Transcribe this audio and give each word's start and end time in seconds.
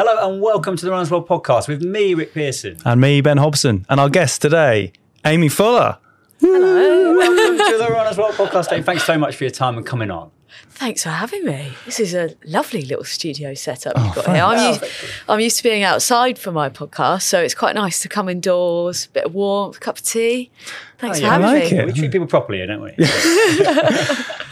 Hello 0.00 0.30
and 0.30 0.40
welcome 0.40 0.76
to 0.76 0.84
the 0.84 0.92
Runners 0.92 1.10
World 1.10 1.26
podcast 1.26 1.66
with 1.66 1.82
me, 1.82 2.14
Rick 2.14 2.32
Pearson. 2.32 2.76
And 2.84 3.00
me, 3.00 3.20
Ben 3.20 3.36
Hobson. 3.36 3.84
And 3.88 3.98
our 3.98 4.08
guest 4.08 4.40
today, 4.40 4.92
Aimee 5.24 5.48
Fuller. 5.48 5.98
Hello. 6.38 7.16
welcome 7.16 7.58
to 7.58 7.78
the 7.78 7.88
Runners 7.90 8.16
World 8.16 8.34
podcast. 8.34 8.70
Dave. 8.70 8.86
Thanks 8.86 9.02
so 9.02 9.18
much 9.18 9.34
for 9.34 9.42
your 9.42 9.50
time 9.50 9.76
and 9.76 9.84
coming 9.84 10.12
on. 10.12 10.30
Thanks 10.70 11.02
for 11.02 11.08
having 11.08 11.44
me. 11.44 11.72
This 11.84 11.98
is 11.98 12.14
a 12.14 12.30
lovely 12.44 12.82
little 12.82 13.02
studio 13.02 13.54
setup 13.54 13.94
Oh, 13.96 14.04
you've 14.04 14.14
got 14.14 14.26
here. 14.26 14.44
I'm 14.44 14.68
used, 14.72 14.84
I'm 15.28 15.40
used 15.40 15.56
to 15.56 15.62
being 15.64 15.82
outside 15.82 16.38
for 16.38 16.52
my 16.52 16.68
podcast, 16.70 17.22
so 17.22 17.40
it's 17.42 17.54
quite 17.56 17.74
nice 17.74 18.00
to 18.02 18.08
come 18.08 18.28
indoors, 18.28 19.06
a 19.06 19.10
bit 19.10 19.24
of 19.24 19.34
warmth, 19.34 19.78
a 19.78 19.80
cup 19.80 19.96
of 19.98 20.04
tea. 20.04 20.52
Thanks 20.98 21.18
Oh, 21.18 21.22
for 21.22 21.26
yeah. 21.26 21.30
I 21.30 21.40
having 21.40 21.46
like 21.60 21.72
me. 21.72 21.78
it. 21.78 21.86
We 21.86 21.92
treat 21.92 22.12
people 22.12 22.28
properly, 22.28 22.64
don't 22.64 22.82
we? 22.82 22.94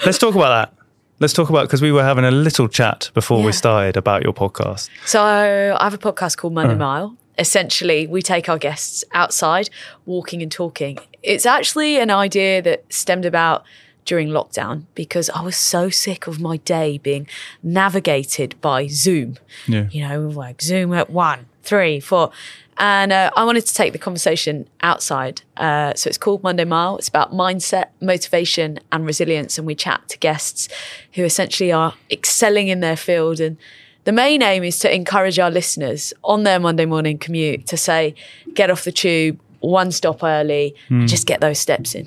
Let's 0.05 0.19
talk 0.19 0.35
about 0.35 0.73
that. 0.75 0.86
Let's 1.19 1.33
talk 1.33 1.49
about, 1.49 1.63
because 1.63 1.81
we 1.81 1.93
were 1.93 2.03
having 2.03 2.25
a 2.25 2.31
little 2.31 2.69
chat 2.69 3.11
before 3.15 3.43
we 3.43 3.51
started 3.51 3.97
about 3.97 4.23
your 4.23 4.35
podcast. 4.35 4.91
So 5.07 5.23
I 5.23 5.83
have 5.83 5.95
a 5.95 5.99
podcast 5.99 6.37
called 6.37 6.53
Monday 6.53 6.75
uh. 6.75 6.79
Mile. 6.79 7.17
Essentially, 7.39 8.07
we 8.07 8.21
take 8.21 8.51
our 8.51 8.59
guests 8.59 9.03
outside, 9.13 9.71
walking 10.05 10.43
and 10.43 10.53
talking. 10.53 10.99
It's 11.23 11.47
actually 11.47 11.99
an 11.99 12.11
idea 12.11 12.61
that 12.63 12.85
stemmed 12.93 13.25
about 13.25 13.65
during 14.07 14.29
lockdown 14.29 14.85
because 14.95 15.29
I 15.31 15.43
was 15.43 15.57
so 15.57 15.91
sick 15.91 16.27
of 16.27 16.41
my 16.41 16.57
day 16.59 16.99
being 16.99 17.29
navigated 17.63 18.59
by 18.61 18.87
Zoom. 18.87 19.37
Yeah. 19.67 19.89
You 19.91 20.09
know, 20.09 20.29
like 20.29 20.63
Zoom 20.63 20.95
at 20.95 21.11
one, 21.11 21.47
three, 21.63 22.01
four. 22.01 22.31
And 22.79 23.11
uh, 23.13 23.31
I 23.37 23.45
wanted 23.45 23.65
to 23.67 23.75
take 23.75 23.93
the 23.93 23.99
conversation 23.99 24.69
outside. 24.83 25.43
Uh, 25.57 25.95
so 25.95 26.09
it's 26.09 26.19
called 26.19 26.43
Monday 26.43 26.65
Mile. 26.65 26.99
It's 26.99 27.09
about 27.09 27.33
mindset, 27.33 27.87
motivation, 28.01 28.79
and 28.93 29.07
resilience. 29.07 29.57
And 29.59 29.67
we 29.67 29.75
chat 29.75 30.09
to 30.09 30.19
guests 30.19 30.69
who 31.15 31.25
essentially 31.25 31.73
are 31.73 31.95
excelling 32.11 32.69
in 32.69 32.81
their 32.81 32.97
field. 32.97 33.41
And 33.41 33.57
the 34.05 34.13
main 34.13 34.43
aim 34.43 34.63
is 34.63 34.79
to 34.81 34.95
encourage 34.95 35.39
our 35.39 35.51
listeners 35.51 36.13
on 36.23 36.43
their 36.43 36.61
Monday 36.61 36.85
morning 36.85 37.19
commute 37.19 37.67
to 37.69 37.79
say, 37.79 38.15
get 38.55 38.71
off 38.71 38.85
the 38.85 38.93
tube, 38.93 39.41
one 39.61 39.91
stop 39.91 40.23
early, 40.23 40.75
and 40.91 41.09
just 41.09 41.27
get 41.27 41.41
those 41.41 41.59
steps 41.59 41.95
in. 41.95 42.07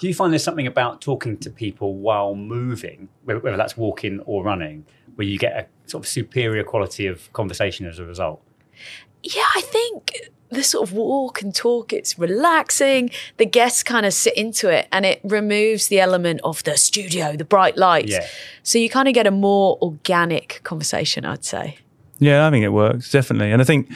Do 0.00 0.08
you 0.08 0.14
find 0.14 0.32
there's 0.32 0.42
something 0.42 0.66
about 0.66 1.00
talking 1.00 1.36
to 1.38 1.50
people 1.50 1.94
while 1.94 2.34
moving, 2.34 3.08
whether 3.24 3.38
whether 3.38 3.56
that's 3.56 3.76
walking 3.76 4.20
or 4.20 4.42
running, 4.42 4.86
where 5.14 5.26
you 5.26 5.38
get 5.38 5.52
a 5.52 5.90
sort 5.90 6.04
of 6.04 6.08
superior 6.08 6.64
quality 6.64 7.06
of 7.06 7.32
conversation 7.32 7.86
as 7.86 7.98
a 7.98 8.04
result? 8.04 8.42
Yeah, 9.22 9.44
I 9.54 9.60
think 9.60 10.30
the 10.48 10.62
sort 10.64 10.88
of 10.88 10.94
walk 10.94 11.42
and 11.42 11.54
talk, 11.54 11.92
it's 11.92 12.18
relaxing. 12.18 13.10
The 13.36 13.46
guests 13.46 13.82
kind 13.82 14.04
of 14.04 14.12
sit 14.12 14.36
into 14.36 14.68
it 14.68 14.88
and 14.90 15.06
it 15.06 15.20
removes 15.22 15.88
the 15.88 16.00
element 16.00 16.40
of 16.42 16.64
the 16.64 16.76
studio, 16.76 17.36
the 17.36 17.44
bright 17.44 17.76
lights. 17.76 18.12
Yeah. 18.12 18.26
So 18.62 18.78
you 18.78 18.90
kind 18.90 19.06
of 19.06 19.14
get 19.14 19.26
a 19.26 19.30
more 19.30 19.78
organic 19.80 20.60
conversation, 20.64 21.24
I'd 21.24 21.44
say. 21.44 21.78
Yeah, 22.18 22.46
I 22.46 22.50
think 22.50 22.64
it 22.64 22.70
works 22.70 23.10
definitely, 23.10 23.50
and 23.50 23.62
I 23.62 23.64
think 23.64 23.90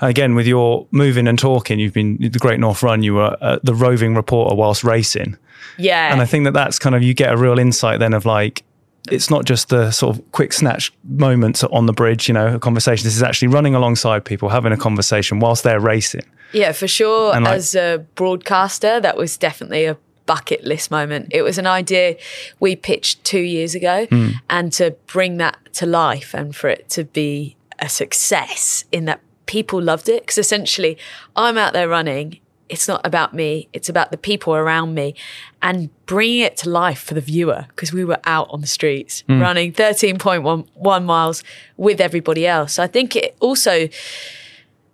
again 0.00 0.34
with 0.34 0.48
your 0.48 0.88
moving 0.90 1.28
and 1.28 1.38
talking, 1.38 1.78
you've 1.78 1.92
been 1.92 2.16
the 2.18 2.38
Great 2.40 2.58
North 2.58 2.82
Run. 2.82 3.04
You 3.04 3.14
were 3.14 3.36
uh, 3.40 3.60
the 3.62 3.72
roving 3.72 4.16
reporter 4.16 4.56
whilst 4.56 4.82
racing, 4.82 5.36
Yeah. 5.76 6.12
and 6.12 6.20
I 6.20 6.24
think 6.26 6.44
that 6.44 6.52
that's 6.54 6.78
kind 6.78 6.94
of 6.94 7.02
you 7.02 7.14
get 7.14 7.32
a 7.32 7.36
real 7.36 7.58
insight 7.58 7.98
then 8.00 8.14
of 8.14 8.24
like 8.26 8.64
it's 9.10 9.30
not 9.30 9.44
just 9.46 9.68
the 9.70 9.90
sort 9.90 10.16
of 10.18 10.32
quick 10.32 10.52
snatch 10.52 10.92
moments 11.04 11.64
on 11.64 11.86
the 11.86 11.92
bridge, 11.94 12.28
you 12.28 12.34
know, 12.34 12.56
a 12.56 12.58
conversation. 12.58 13.04
This 13.04 13.16
is 13.16 13.22
actually 13.22 13.48
running 13.48 13.74
alongside 13.74 14.24
people, 14.24 14.50
having 14.50 14.72
a 14.72 14.76
conversation 14.76 15.38
whilst 15.40 15.62
they're 15.64 15.80
racing. 15.80 16.22
Yeah, 16.52 16.72
for 16.72 16.86
sure. 16.88 17.34
And, 17.34 17.44
like- 17.44 17.54
As 17.54 17.74
a 17.74 18.04
broadcaster, 18.16 19.00
that 19.00 19.16
was 19.16 19.38
definitely 19.38 19.86
a 19.86 19.96
bucket 20.26 20.62
list 20.64 20.90
moment. 20.90 21.28
It 21.30 21.40
was 21.40 21.56
an 21.56 21.66
idea 21.66 22.16
we 22.60 22.76
pitched 22.76 23.24
two 23.24 23.40
years 23.40 23.74
ago, 23.74 24.06
Hmm. 24.10 24.28
and 24.50 24.70
to 24.74 24.90
bring 25.06 25.38
that 25.38 25.56
to 25.74 25.86
life 25.86 26.34
and 26.34 26.54
for 26.54 26.68
it 26.68 26.90
to 26.90 27.04
be 27.04 27.56
a 27.78 27.88
success 27.88 28.84
in 28.92 29.06
that 29.06 29.20
people 29.46 29.80
loved 29.80 30.10
it. 30.10 30.22
Because 30.24 30.36
essentially, 30.36 30.98
I'm 31.34 31.56
out 31.56 31.72
there 31.72 31.88
running. 31.88 32.40
It's 32.68 32.88
not 32.88 33.00
about 33.04 33.34
me, 33.34 33.68
it's 33.72 33.88
about 33.88 34.10
the 34.10 34.18
people 34.18 34.54
around 34.54 34.94
me 34.94 35.14
and 35.62 35.90
bringing 36.06 36.40
it 36.40 36.56
to 36.58 36.70
life 36.70 37.00
for 37.00 37.14
the 37.14 37.20
viewer 37.20 37.66
because 37.68 37.92
we 37.92 38.04
were 38.04 38.20
out 38.24 38.48
on 38.50 38.60
the 38.60 38.66
streets 38.66 39.22
hmm. 39.26 39.40
running 39.40 39.72
13.1 39.72 41.04
miles 41.04 41.42
with 41.76 42.00
everybody 42.00 42.46
else. 42.46 42.74
So 42.74 42.82
I 42.82 42.86
think 42.86 43.16
it 43.16 43.36
also, 43.40 43.88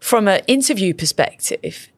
from 0.01 0.29
an 0.29 0.43
interview 0.47 0.95
perspective, 0.95 1.89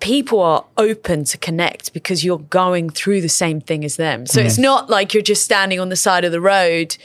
people 0.00 0.40
are 0.40 0.64
open 0.76 1.24
to 1.24 1.38
connect 1.38 1.92
because 1.92 2.24
you're 2.24 2.38
going 2.38 2.90
through 2.90 3.20
the 3.20 3.28
same 3.28 3.60
thing 3.60 3.84
as 3.84 3.96
them. 3.96 4.26
So 4.26 4.40
it's 4.40 4.56
hmm. 4.56 4.62
not 4.62 4.90
like 4.90 5.14
you're 5.14 5.22
just 5.22 5.44
standing 5.44 5.80
on 5.80 5.88
the 5.88 5.96
side 5.96 6.24
of 6.24 6.32
the 6.32 6.40
road 6.40 6.96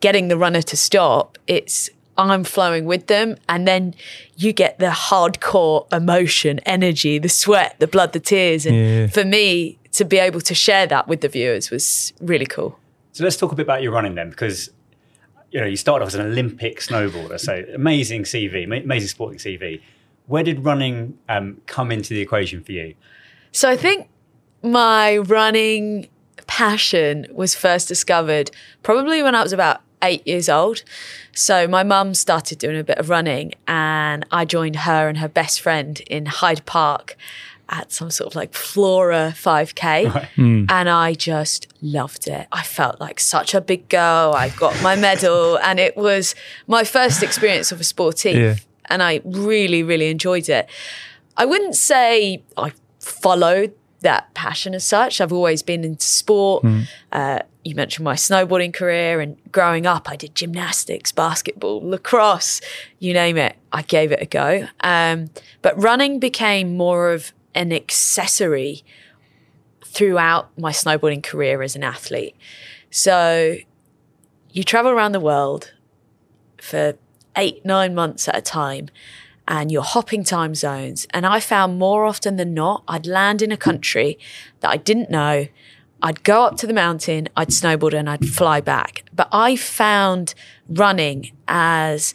getting 0.00 0.28
the 0.28 0.36
runner 0.36 0.62
to 0.62 0.76
stop. 0.76 1.38
It's 1.46 1.90
I'm 2.28 2.44
flowing 2.44 2.84
with 2.84 3.06
them 3.06 3.36
and 3.48 3.66
then 3.68 3.94
you 4.36 4.52
get 4.52 4.78
the 4.78 4.86
hardcore 4.90 5.86
emotion, 5.92 6.58
energy, 6.66 7.18
the 7.18 7.28
sweat, 7.28 7.76
the 7.78 7.86
blood, 7.86 8.12
the 8.12 8.20
tears 8.20 8.66
and 8.66 8.74
Yeah. 8.76 9.06
for 9.06 9.24
me 9.24 9.78
to 9.92 10.04
be 10.04 10.18
able 10.18 10.40
to 10.40 10.54
share 10.54 10.86
that 10.88 11.08
with 11.08 11.20
the 11.20 11.28
viewers 11.28 11.70
was 11.70 12.12
really 12.20 12.46
cool. 12.46 12.78
So 13.12 13.24
let's 13.24 13.36
talk 13.36 13.52
a 13.52 13.54
bit 13.54 13.62
about 13.62 13.82
your 13.82 13.92
running 13.92 14.14
then, 14.14 14.30
because 14.30 14.70
you 15.50 15.60
know 15.60 15.66
you 15.66 15.76
started 15.76 16.02
off 16.04 16.08
as 16.08 16.14
an 16.14 16.26
Olympic 16.26 16.78
snowboarder, 16.80 17.38
so 17.40 17.64
amazing 17.74 18.22
CV, 18.24 18.64
amazing 18.64 19.08
sporting 19.08 19.38
CV. 19.38 19.80
Where 20.26 20.44
did 20.44 20.64
running 20.64 21.18
um, 21.28 21.60
come 21.66 21.90
into 21.90 22.14
the 22.14 22.20
equation 22.20 22.62
for 22.62 22.70
you? 22.72 22.94
So 23.52 23.68
I 23.68 23.76
think 23.76 24.08
my 24.62 25.16
running 25.18 26.08
passion 26.46 27.26
was 27.32 27.54
first 27.56 27.88
discovered 27.88 28.50
probably 28.84 29.22
when 29.24 29.34
I 29.34 29.42
was 29.42 29.52
about 29.52 29.80
eight 30.02 30.26
years 30.26 30.48
old. 30.48 30.82
So 31.32 31.68
my 31.68 31.82
mum 31.82 32.14
started 32.14 32.58
doing 32.58 32.78
a 32.78 32.84
bit 32.84 32.98
of 32.98 33.08
running 33.08 33.54
and 33.66 34.26
I 34.30 34.44
joined 34.44 34.76
her 34.76 35.08
and 35.08 35.18
her 35.18 35.28
best 35.28 35.60
friend 35.60 36.00
in 36.00 36.26
Hyde 36.26 36.64
Park 36.66 37.16
at 37.68 37.92
some 37.92 38.10
sort 38.10 38.32
of 38.32 38.34
like 38.34 38.52
Flora 38.52 39.32
5K. 39.36 40.28
And 40.70 40.88
I 40.88 41.14
just 41.14 41.68
loved 41.80 42.26
it. 42.26 42.46
I 42.50 42.62
felt 42.62 43.00
like 43.00 43.20
such 43.20 43.54
a 43.54 43.60
big 43.60 43.88
girl. 43.88 44.32
I 44.34 44.48
got 44.50 44.80
my 44.82 44.96
medal 44.96 45.58
and 45.62 45.78
it 45.78 45.96
was 45.96 46.34
my 46.66 46.84
first 46.84 47.22
experience 47.22 47.72
of 47.72 47.80
a 47.80 47.84
sportive. 47.84 48.36
Yeah. 48.36 48.56
And 48.86 49.02
I 49.02 49.20
really, 49.24 49.82
really 49.82 50.10
enjoyed 50.10 50.48
it. 50.48 50.68
I 51.36 51.44
wouldn't 51.44 51.76
say 51.76 52.42
I 52.56 52.72
followed 52.98 53.72
that 54.00 54.32
passion 54.34 54.74
as 54.74 54.84
such. 54.84 55.20
I've 55.20 55.32
always 55.32 55.62
been 55.62 55.84
into 55.84 56.04
sport. 56.04 56.64
Uh, 57.12 57.40
you 57.64 57.74
mentioned 57.74 58.04
my 58.04 58.14
snowboarding 58.14 58.72
career, 58.72 59.20
and 59.20 59.36
growing 59.52 59.86
up, 59.86 60.08
I 60.10 60.16
did 60.16 60.34
gymnastics, 60.34 61.12
basketball, 61.12 61.86
lacrosse, 61.86 62.60
you 62.98 63.12
name 63.12 63.36
it. 63.36 63.56
I 63.72 63.82
gave 63.82 64.12
it 64.12 64.22
a 64.22 64.26
go. 64.26 64.66
Um, 64.80 65.30
but 65.60 65.80
running 65.80 66.18
became 66.18 66.76
more 66.76 67.12
of 67.12 67.32
an 67.54 67.72
accessory 67.72 68.82
throughout 69.84 70.56
my 70.58 70.72
snowboarding 70.72 71.22
career 71.22 71.62
as 71.62 71.76
an 71.76 71.82
athlete. 71.82 72.34
So 72.90 73.56
you 74.52 74.64
travel 74.64 74.90
around 74.90 75.12
the 75.12 75.20
world 75.20 75.72
for 76.58 76.94
eight, 77.36 77.64
nine 77.64 77.94
months 77.94 78.28
at 78.28 78.36
a 78.36 78.42
time 78.42 78.88
and 79.48 79.72
you're 79.72 79.82
hopping 79.82 80.24
time 80.24 80.54
zones. 80.54 81.06
And 81.10 81.26
I 81.26 81.40
found 81.40 81.78
more 81.78 82.04
often 82.04 82.36
than 82.36 82.54
not, 82.54 82.82
I'd 82.86 83.06
land 83.06 83.42
in 83.42 83.50
a 83.50 83.56
country 83.56 84.18
that 84.60 84.70
I 84.70 84.76
didn't 84.76 85.10
know. 85.10 85.46
I'd 86.02 86.22
go 86.22 86.44
up 86.44 86.56
to 86.58 86.66
the 86.66 86.72
mountain, 86.72 87.28
I'd 87.36 87.48
snowboard, 87.48 87.92
and 87.92 88.08
I'd 88.08 88.26
fly 88.26 88.60
back. 88.60 89.04
But 89.12 89.28
I 89.32 89.56
found 89.56 90.34
running 90.68 91.32
as 91.46 92.14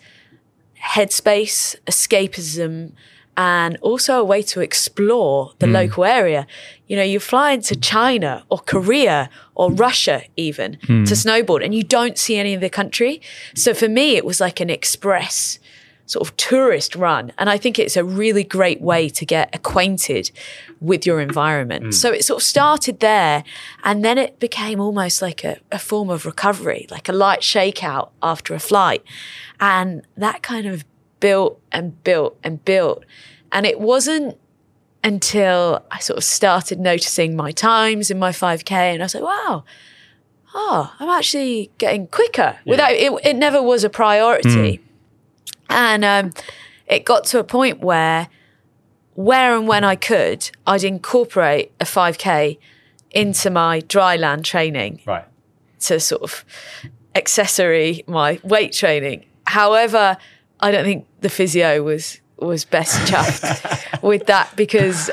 headspace, 0.81 1.75
escapism, 1.85 2.93
and 3.37 3.77
also 3.81 4.19
a 4.19 4.23
way 4.23 4.41
to 4.41 4.61
explore 4.61 5.51
the 5.59 5.67
hmm. 5.67 5.73
local 5.73 6.05
area. 6.05 6.47
You 6.87 6.95
know, 6.95 7.03
you're 7.03 7.19
flying 7.19 7.61
to 7.61 7.75
China 7.75 8.45
or 8.49 8.59
Korea 8.59 9.29
or 9.55 9.71
Russia 9.71 10.23
even 10.37 10.77
hmm. 10.85 11.03
to 11.03 11.13
snowboard 11.13 11.63
and 11.63 11.75
you 11.75 11.83
don't 11.83 12.17
see 12.17 12.37
any 12.37 12.53
of 12.53 12.61
the 12.61 12.69
country. 12.69 13.21
So 13.53 13.73
for 13.73 13.89
me, 13.89 14.15
it 14.15 14.25
was 14.25 14.39
like 14.39 14.59
an 14.59 14.69
express 14.69 15.59
sort 16.05 16.27
of 16.27 16.37
tourist 16.37 16.95
run. 16.95 17.31
And 17.37 17.49
I 17.49 17.57
think 17.57 17.79
it's 17.79 17.97
a 17.97 18.03
really 18.03 18.43
great 18.43 18.81
way 18.81 19.09
to 19.09 19.25
get 19.25 19.53
acquainted 19.55 20.31
with 20.79 21.05
your 21.05 21.19
environment. 21.19 21.85
Mm. 21.85 21.93
So 21.93 22.11
it 22.11 22.23
sort 22.23 22.41
of 22.41 22.47
started 22.47 22.99
there 22.99 23.43
and 23.83 24.05
then 24.05 24.17
it 24.17 24.39
became 24.39 24.79
almost 24.79 25.21
like 25.21 25.43
a, 25.43 25.57
a 25.71 25.79
form 25.79 26.09
of 26.09 26.25
recovery, 26.25 26.85
like 26.91 27.09
a 27.09 27.13
light 27.13 27.41
shakeout 27.41 28.09
after 28.21 28.53
a 28.53 28.59
flight. 28.59 29.03
And 29.59 30.05
that 30.15 30.43
kind 30.43 30.67
of 30.67 30.85
built 31.19 31.59
and 31.71 32.03
built 32.03 32.37
and 32.43 32.63
built. 32.63 33.03
And 33.51 33.65
it 33.65 33.79
wasn't 33.79 34.37
until 35.03 35.83
I 35.91 35.99
sort 35.99 36.17
of 36.17 36.23
started 36.23 36.79
noticing 36.79 37.35
my 37.35 37.51
times 37.51 38.11
in 38.11 38.19
my 38.19 38.31
5K 38.31 38.71
and 38.71 39.01
I 39.01 39.05
was 39.05 39.15
like, 39.15 39.23
wow, 39.23 39.63
oh, 40.53 40.93
I'm 40.99 41.09
actually 41.09 41.71
getting 41.77 42.07
quicker 42.07 42.57
without 42.65 42.91
it, 42.91 43.11
it 43.23 43.35
never 43.35 43.61
was 43.61 43.83
a 43.83 43.89
priority. 43.89 44.49
Mm. 44.49 44.79
And 45.69 46.05
um, 46.05 46.31
it 46.87 47.05
got 47.05 47.23
to 47.25 47.39
a 47.39 47.43
point 47.43 47.79
where, 47.81 48.29
where 49.15 49.55
and 49.57 49.67
when 49.67 49.83
I 49.83 49.95
could, 49.95 50.49
I'd 50.67 50.83
incorporate 50.83 51.71
a 51.79 51.85
5K 51.85 52.57
into 53.11 53.49
my 53.49 53.79
dry 53.81 54.15
land 54.17 54.43
training 54.45 55.01
Right. 55.05 55.25
to 55.81 55.99
sort 55.99 56.21
of 56.23 56.43
accessory 57.15 58.03
my 58.07 58.39
weight 58.43 58.73
training. 58.73 59.25
However, 59.47 60.17
I 60.59 60.71
don't 60.71 60.83
think 60.83 61.05
the 61.21 61.29
physio 61.29 61.81
was 61.83 62.19
was 62.37 62.65
best 62.65 62.99
chuffed 63.09 64.01
with 64.03 64.25
that 64.25 64.53
because 64.57 65.09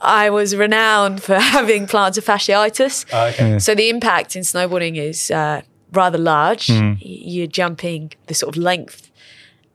I 0.00 0.30
was 0.30 0.54
renowned 0.54 1.20
for 1.22 1.34
having 1.38 1.86
plantar 1.88 2.22
fasciitis. 2.22 3.04
Oh, 3.12 3.26
okay. 3.26 3.58
So 3.58 3.74
the 3.74 3.88
impact 3.88 4.36
in 4.36 4.42
snowboarding 4.42 4.96
is 4.96 5.30
uh, 5.32 5.62
rather 5.92 6.18
large. 6.18 6.68
Y- 6.68 6.96
You're 7.00 7.48
jumping 7.48 8.12
the 8.28 8.34
sort 8.34 8.56
of 8.56 8.62
length 8.62 9.10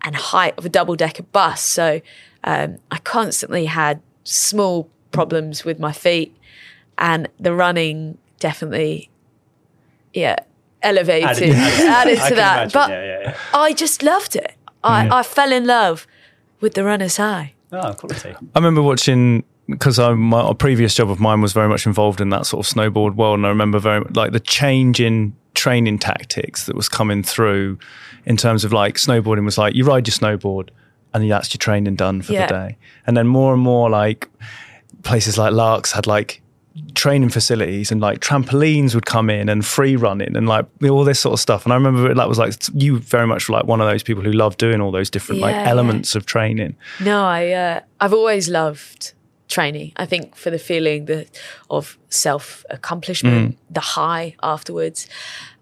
and 0.03 0.15
height 0.15 0.53
of 0.57 0.65
a 0.65 0.69
double 0.69 0.95
decker 0.95 1.23
bus. 1.23 1.61
So 1.61 2.01
um, 2.43 2.77
I 2.91 2.97
constantly 2.99 3.65
had 3.65 4.01
small 4.23 4.89
problems 5.11 5.63
with 5.65 5.79
my 5.79 5.91
feet, 5.91 6.35
and 6.97 7.27
the 7.39 7.53
running 7.53 8.17
definitely, 8.39 9.09
yeah, 10.13 10.35
elevated, 10.81 11.27
Added- 11.27 11.53
added, 11.53 11.87
added- 11.87 12.15
to 12.19 12.21
can 12.27 12.35
that. 12.37 12.55
imagine, 12.57 12.71
But 12.73 12.89
yeah, 12.91 13.03
yeah, 13.05 13.19
yeah. 13.23 13.37
I 13.53 13.73
just 13.73 14.03
loved 14.03 14.35
it. 14.35 14.53
I, 14.83 15.19
I 15.19 15.23
fell 15.23 15.51
in 15.51 15.65
love 15.65 16.07
with 16.61 16.73
the 16.75 16.83
runner's 16.85 17.17
high. 17.17 17.53
Oh, 17.73 17.93
quality. 17.93 18.29
I 18.29 18.59
remember 18.59 18.81
watching 18.81 19.43
because 19.69 19.99
my 19.99 20.49
a 20.49 20.53
previous 20.53 20.95
job 20.95 21.09
of 21.11 21.19
mine 21.19 21.41
was 21.41 21.51
very 21.51 21.67
much 21.67 21.85
involved 21.85 22.21
in 22.21 22.29
that 22.29 22.45
sort 22.45 22.65
of 22.65 22.73
snowboard 22.73 23.15
world, 23.15 23.39
and 23.39 23.45
I 23.45 23.49
remember 23.49 23.79
very 23.79 24.05
like 24.13 24.31
the 24.31 24.39
change 24.39 25.01
in 25.01 25.35
training 25.57 25.97
tactics 25.99 26.65
that 26.67 26.75
was 26.75 26.87
coming 26.89 27.23
through 27.23 27.77
in 28.25 28.37
terms 28.37 28.63
of 28.65 28.71
like 28.71 28.95
snowboarding 28.95 29.45
was 29.45 29.57
like 29.57 29.73
you 29.75 29.83
ride 29.83 30.07
your 30.07 30.13
snowboard 30.21 30.69
and 31.13 31.29
that's 31.31 31.53
your 31.53 31.59
training 31.59 31.95
done 31.95 32.21
for 32.21 32.33
Yeah. 32.33 32.47
the 32.47 32.53
day, 32.53 32.77
and 33.05 33.15
then 33.17 33.27
more 33.27 33.53
and 33.53 33.61
more 33.61 33.89
like 33.89 34.29
places 35.03 35.37
like 35.37 35.53
Laax 35.53 35.91
had 35.93 36.05
like 36.07 36.41
training 36.93 37.29
facilities 37.29 37.91
and 37.91 37.99
like 38.01 38.19
trampolines 38.19 38.93
would 38.93 39.05
come 39.07 39.29
in 39.31 39.49
and 39.49 39.65
free 39.65 39.95
running 39.95 40.37
and 40.37 40.47
like 40.47 40.65
all 40.83 41.03
this 41.03 41.19
sort 41.19 41.33
of 41.33 41.39
stuff. 41.39 41.63
And 41.65 41.73
I 41.73 41.75
remember 41.75 42.13
that 42.13 42.29
was 42.29 42.37
like 42.37 42.53
you 42.73 42.99
very 42.99 43.25
much 43.25 43.49
were 43.49 43.57
like 43.57 43.65
one 43.65 43.81
of 43.81 43.87
those 43.89 44.03
people 44.03 44.23
who 44.23 44.31
loved 44.31 44.59
doing 44.59 44.79
all 44.81 44.91
those 44.91 45.09
different 45.09 45.41
like 45.41 45.55
Yeah, 45.55 45.63
yeah. 45.63 45.69
elements 45.71 46.13
of 46.15 46.25
training. 46.25 46.75
No, 46.99 47.23
I 47.25 47.51
uh, 47.51 47.79
I've 47.99 48.13
always 48.13 48.47
loved 48.49 49.13
training. 49.47 49.93
I 49.97 50.05
think 50.05 50.35
for 50.35 50.49
the 50.49 50.59
feeling 50.59 51.05
that 51.05 51.27
of 51.69 51.97
self 52.09 52.65
accomplishment, 52.69 53.57
the 53.69 53.79
high 53.79 54.35
afterwards. 54.43 55.07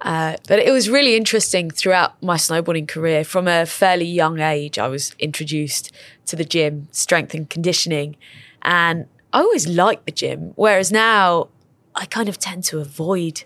Uh, 0.02 0.38
but 0.48 0.60
it 0.60 0.72
was 0.72 0.90
really 0.90 1.16
interesting 1.16 1.70
throughout 1.70 2.22
my 2.22 2.36
snowboarding 2.38 2.88
career. 2.88 3.24
From 3.24 3.48
a 3.48 3.66
fairly 3.66 4.06
young 4.06 4.40
age, 4.40 4.78
I 4.80 4.88
was 4.88 5.16
introduced 5.20 5.92
to 6.28 6.36
the 6.36 6.46
gym, 6.46 6.88
strength 6.92 7.34
and 7.34 7.50
conditioning, 7.50 8.16
and 8.62 9.06
I 9.34 9.40
always 9.40 9.68
liked 9.68 10.06
the 10.06 10.12
gym. 10.12 10.54
Whereas 10.56 10.92
now, 10.92 11.50
I 11.96 12.06
kind 12.06 12.28
of 12.30 12.38
tend 12.40 12.64
to 12.66 12.80
avoid 12.80 13.44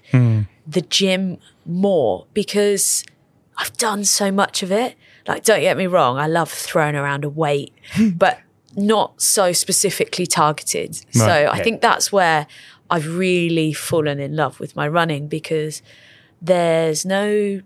the 0.66 0.82
gym 0.82 1.38
more 1.66 2.26
because 2.34 3.04
I've 3.58 3.76
done 3.78 4.06
so 4.06 4.32
much 4.32 4.64
of 4.64 4.72
it. 4.72 4.96
Like, 5.28 5.44
don't 5.44 5.62
get 5.62 5.78
me 5.78 5.86
wrong, 5.86 6.18
I 6.18 6.28
love 6.28 6.50
throwing 6.50 6.96
around 6.96 7.24
a 7.26 7.30
weight, 7.30 7.74
but 8.16 8.40
not 8.76 9.22
so 9.22 9.52
specifically 9.52 10.28
targeted. 10.28 10.96
So 11.12 11.50
I 11.52 11.62
think 11.62 11.82
that's 11.82 12.12
where 12.12 12.48
I've 12.90 13.16
really 13.16 13.74
fallen 13.74 14.20
in 14.20 14.36
love 14.36 14.60
with 14.60 14.76
my 14.76 14.88
running 14.88 15.28
because 15.28 15.82
there's 16.42 17.06
no 17.06 17.62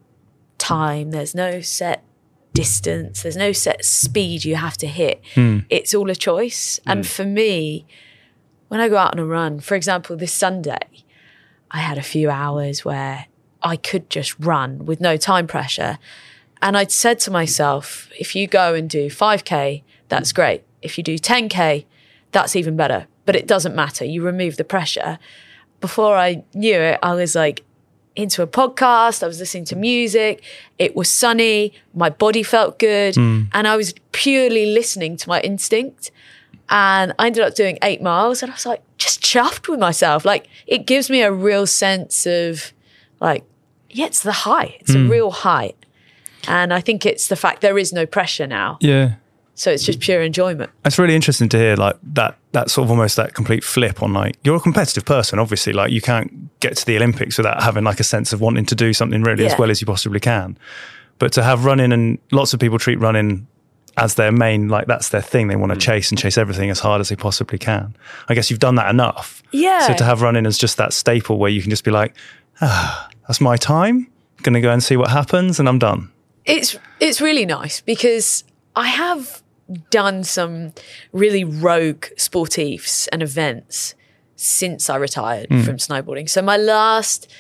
time, 0.58 1.12
there's 1.12 1.36
no 1.36 1.62
set 1.62 2.04
distance, 2.54 3.24
there's 3.24 3.38
no 3.38 3.52
set 3.52 3.84
speed 3.84 4.46
you 4.46 4.56
have 4.56 4.78
to 4.78 4.88
hit. 4.88 5.22
Hmm. 5.36 5.60
It's 5.70 5.94
all 5.94 6.10
a 6.10 6.16
choice. 6.16 6.80
And 6.86 7.00
hmm. 7.00 7.10
for 7.10 7.26
me, 7.26 7.86
when 8.68 8.80
I 8.80 8.90
go 8.90 8.98
out 8.98 9.14
on 9.14 9.20
a 9.20 9.26
run, 9.26 9.60
for 9.60 9.76
example, 9.76 10.16
this 10.16 10.34
Sunday, 10.34 11.04
I 11.72 11.80
had 11.80 11.98
a 11.98 12.04
few 12.04 12.30
hours 12.30 12.86
where 12.86 13.28
I 13.62 13.78
could 13.78 14.10
just 14.10 14.38
run 14.40 14.86
with 14.86 15.00
no 15.00 15.18
time 15.18 15.48
pressure. 15.48 15.98
And 16.62 16.78
I'd 16.78 16.92
said 16.92 17.20
to 17.20 17.32
myself, 17.32 18.10
if 18.18 18.36
you 18.36 18.48
go 18.48 18.74
and 18.74 18.90
do 18.90 19.08
5K, 19.08 19.84
that's 20.10 20.32
great. 20.32 20.64
If 20.84 20.98
you 20.98 21.04
do 21.04 21.18
10K, 21.18 21.86
that's 22.32 22.56
even 22.56 22.76
better. 22.76 23.08
But 23.26 23.36
it 23.36 23.48
doesn't 23.48 23.76
matter. 23.76 24.06
You 24.06 24.24
remove 24.24 24.58
the 24.58 24.64
pressure. 24.64 25.18
Before 25.80 26.16
I 26.16 26.44
knew 26.54 26.80
it, 26.80 27.00
I 27.02 27.14
was 27.14 27.36
like 27.36 27.64
into 28.16 28.42
a 28.42 28.48
podcast. 28.48 29.24
I 29.24 29.28
was 29.28 29.40
listening 29.40 29.66
to 29.66 29.76
music. 29.76 30.44
It 30.78 30.96
was 30.96 31.10
sunny. 31.10 31.74
My 31.94 32.10
body 32.10 32.44
felt 32.44 32.80
good. 32.80 33.16
Hmm. 33.16 33.44
And 33.54 33.68
I 33.68 33.76
was 33.76 33.94
purely 34.12 34.68
listening 34.68 35.18
to 35.18 35.30
my 35.30 35.42
instinct. 35.42 36.12
And 36.70 37.14
I 37.20 37.28
ended 37.28 37.44
up 37.44 37.56
doing 37.56 37.78
eight 37.82 38.02
miles 38.02 38.42
and 38.42 38.52
I 38.52 38.56
was 38.56 38.66
like, 38.66 38.82
just 38.98 39.22
chuffed 39.22 39.68
with 39.68 39.80
myself. 39.80 40.26
Like, 40.26 40.48
it 40.66 40.86
gives 40.86 41.10
me 41.10 41.22
a 41.22 41.32
real 41.32 41.68
sense 41.68 42.26
of, 42.26 42.74
like, 43.20 43.44
yeah, 43.90 44.06
it's 44.06 44.24
the 44.24 44.32
high. 44.32 44.78
It's 44.80 44.96
a 44.96 45.00
hmm. 45.00 45.10
real 45.10 45.32
high. 45.32 45.74
And 46.48 46.74
I 46.74 46.82
think 46.82 47.06
it's 47.06 47.28
the 47.28 47.36
fact 47.36 47.62
there 47.62 47.78
is 47.78 47.94
no 47.94 48.06
pressure 48.06 48.48
now. 48.48 48.78
Yeah. 48.82 49.16
So 49.56 49.72
it's 49.72 49.84
just 49.84 50.00
pure 50.00 50.22
enjoyment. 50.22 50.72
It's 50.84 50.98
really 50.98 51.16
interesting 51.16 51.48
to 51.50 51.58
hear 51.58 51.76
like 51.76 51.96
that 52.14 52.38
that 52.54 52.70
sort 52.72 52.86
of 52.86 52.92
almost 52.92 53.16
that 53.18 53.34
complete 53.34 53.64
flip 53.64 54.02
on 54.02 54.14
like 54.14 54.38
you're 54.44 54.56
a 54.56 54.60
competitive 54.60 55.06
person 55.06 55.40
obviously 55.40 55.74
like 55.74 55.92
you 55.92 56.02
can't 56.02 56.60
get 56.60 56.78
to 56.78 56.86
the 56.86 56.96
Olympics 56.96 57.38
without 57.38 57.62
having 57.64 57.84
like 57.84 58.00
a 58.00 58.04
sense 58.04 58.32
of 58.34 58.42
wanting 58.42 58.66
to 58.66 58.76
do 58.76 58.94
something 58.94 59.24
really 59.24 59.46
as 59.46 59.58
well 59.58 59.70
as 59.70 59.80
you 59.82 59.88
possibly 59.88 60.20
can. 60.20 60.58
But 61.20 61.32
to 61.34 61.44
have 61.44 61.66
running 61.66 61.92
and 61.92 62.18
lots 62.32 62.54
of 62.54 62.60
people 62.60 62.80
treat 62.80 63.00
running 63.00 63.48
as 63.98 64.16
their 64.16 64.32
main 64.32 64.70
like 64.70 64.88
that's 64.88 65.10
their 65.10 65.22
thing. 65.22 65.50
They 65.50 65.56
want 65.56 65.72
to 65.72 65.78
chase 65.78 66.10
and 66.10 66.18
chase 66.18 66.38
everything 66.38 66.72
as 66.72 66.80
hard 66.80 67.00
as 67.00 67.10
they 67.10 67.16
possibly 67.16 67.60
can. 67.60 67.96
I 68.28 68.34
guess 68.34 68.50
you've 68.50 68.60
done 68.60 68.76
that 68.76 68.90
enough. 68.90 69.44
Yeah. 69.52 69.86
so 69.88 69.94
to 69.94 70.04
have 70.04 70.24
running 70.24 70.48
as 70.48 70.58
just 70.58 70.78
that 70.78 70.94
staple 70.94 71.38
where 71.38 71.52
you 71.52 71.62
can 71.62 71.70
just 71.70 71.84
be 71.84 71.92
like 71.92 72.16
ah 72.62 73.08
that's 73.28 73.40
my 73.40 73.56
time. 73.56 74.08
Gonna 74.42 74.62
go 74.62 74.72
and 74.72 74.84
see 74.84 74.98
what 74.98 75.10
happens 75.12 75.60
and 75.60 75.70
I'm 75.70 75.80
done. 75.80 76.12
It's 76.46 76.76
it's 77.00 77.22
really 77.22 77.46
nice 77.46 77.82
because 77.82 78.44
I 78.76 78.88
have 78.88 79.43
done 79.90 80.24
some 80.24 80.74
really 81.12 81.44
rogue 81.44 82.06
sportifs 82.18 83.08
and 83.12 83.24
events 83.24 83.96
since 84.36 84.90
I 84.90 84.98
retired 84.98 85.48
hmm. 85.50 85.62
from 85.62 85.78
snowboarding. 85.78 86.30
So 86.30 86.42
my 86.42 86.58
last 86.58 87.32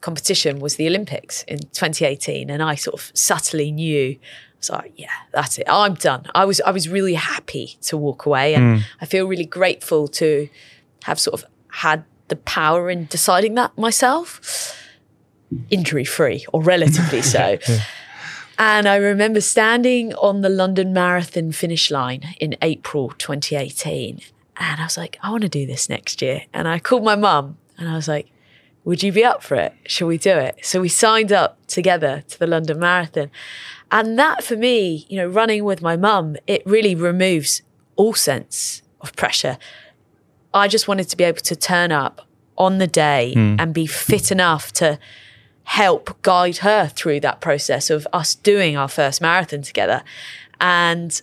competition 0.00 0.60
was 0.60 0.76
the 0.76 0.86
Olympics 0.86 1.42
in 1.44 1.58
2018, 1.58 2.50
and 2.50 2.62
I 2.62 2.74
sort 2.74 2.94
of 2.94 3.10
subtly 3.14 3.72
knew. 3.72 4.10
I 4.12 4.56
was 4.58 4.70
like, 4.70 4.92
yeah, 4.96 5.08
that's 5.32 5.58
it. 5.58 5.66
I'm 5.68 5.94
done. 5.94 6.26
I 6.34 6.44
was 6.44 6.60
I 6.60 6.70
was 6.70 6.88
really 6.88 7.14
happy 7.14 7.76
to 7.82 7.96
walk 7.96 8.26
away, 8.26 8.54
and 8.54 8.78
hmm. 8.78 8.82
I 9.00 9.06
feel 9.06 9.26
really 9.26 9.46
grateful 9.46 10.08
to 10.08 10.48
have 11.04 11.18
sort 11.18 11.42
of 11.42 11.48
had 11.68 12.04
the 12.28 12.36
power 12.36 12.88
in 12.88 13.06
deciding 13.06 13.54
that 13.54 13.76
myself, 13.76 14.76
injury 15.70 16.04
free 16.04 16.46
or 16.52 16.62
relatively 16.62 17.22
so. 17.36 17.58
And 18.58 18.88
I 18.88 18.96
remember 18.96 19.40
standing 19.40 20.14
on 20.14 20.40
the 20.40 20.48
London 20.48 20.92
Marathon 20.92 21.52
finish 21.52 21.90
line 21.90 22.34
in 22.40 22.56
April 22.62 23.10
2018. 23.18 24.20
And 24.56 24.80
I 24.80 24.84
was 24.84 24.96
like, 24.96 25.18
I 25.22 25.30
want 25.30 25.42
to 25.42 25.48
do 25.48 25.66
this 25.66 25.88
next 25.88 26.22
year. 26.22 26.42
And 26.52 26.68
I 26.68 26.78
called 26.78 27.04
my 27.04 27.16
mum 27.16 27.58
and 27.76 27.88
I 27.88 27.96
was 27.96 28.06
like, 28.06 28.30
Would 28.84 29.02
you 29.02 29.10
be 29.10 29.24
up 29.24 29.42
for 29.42 29.56
it? 29.56 29.74
Shall 29.86 30.06
we 30.06 30.18
do 30.18 30.36
it? 30.36 30.58
So 30.62 30.80
we 30.80 30.88
signed 30.88 31.32
up 31.32 31.58
together 31.66 32.22
to 32.28 32.38
the 32.38 32.46
London 32.46 32.78
Marathon. 32.78 33.30
And 33.90 34.18
that 34.18 34.44
for 34.44 34.56
me, 34.56 35.06
you 35.08 35.16
know, 35.16 35.26
running 35.26 35.64
with 35.64 35.82
my 35.82 35.96
mum, 35.96 36.36
it 36.46 36.62
really 36.64 36.94
removes 36.94 37.62
all 37.96 38.14
sense 38.14 38.82
of 39.00 39.14
pressure. 39.16 39.58
I 40.52 40.68
just 40.68 40.86
wanted 40.86 41.08
to 41.08 41.16
be 41.16 41.24
able 41.24 41.40
to 41.40 41.56
turn 41.56 41.90
up 41.90 42.22
on 42.56 42.78
the 42.78 42.86
day 42.86 43.34
hmm. 43.34 43.56
and 43.58 43.74
be 43.74 43.86
fit 43.86 44.30
enough 44.30 44.72
to 44.74 44.98
help 45.64 46.20
guide 46.22 46.58
her 46.58 46.88
through 46.88 47.20
that 47.20 47.40
process 47.40 47.90
of 47.90 48.06
us 48.12 48.34
doing 48.34 48.76
our 48.76 48.88
first 48.88 49.20
marathon 49.20 49.62
together. 49.62 50.02
And 50.60 51.20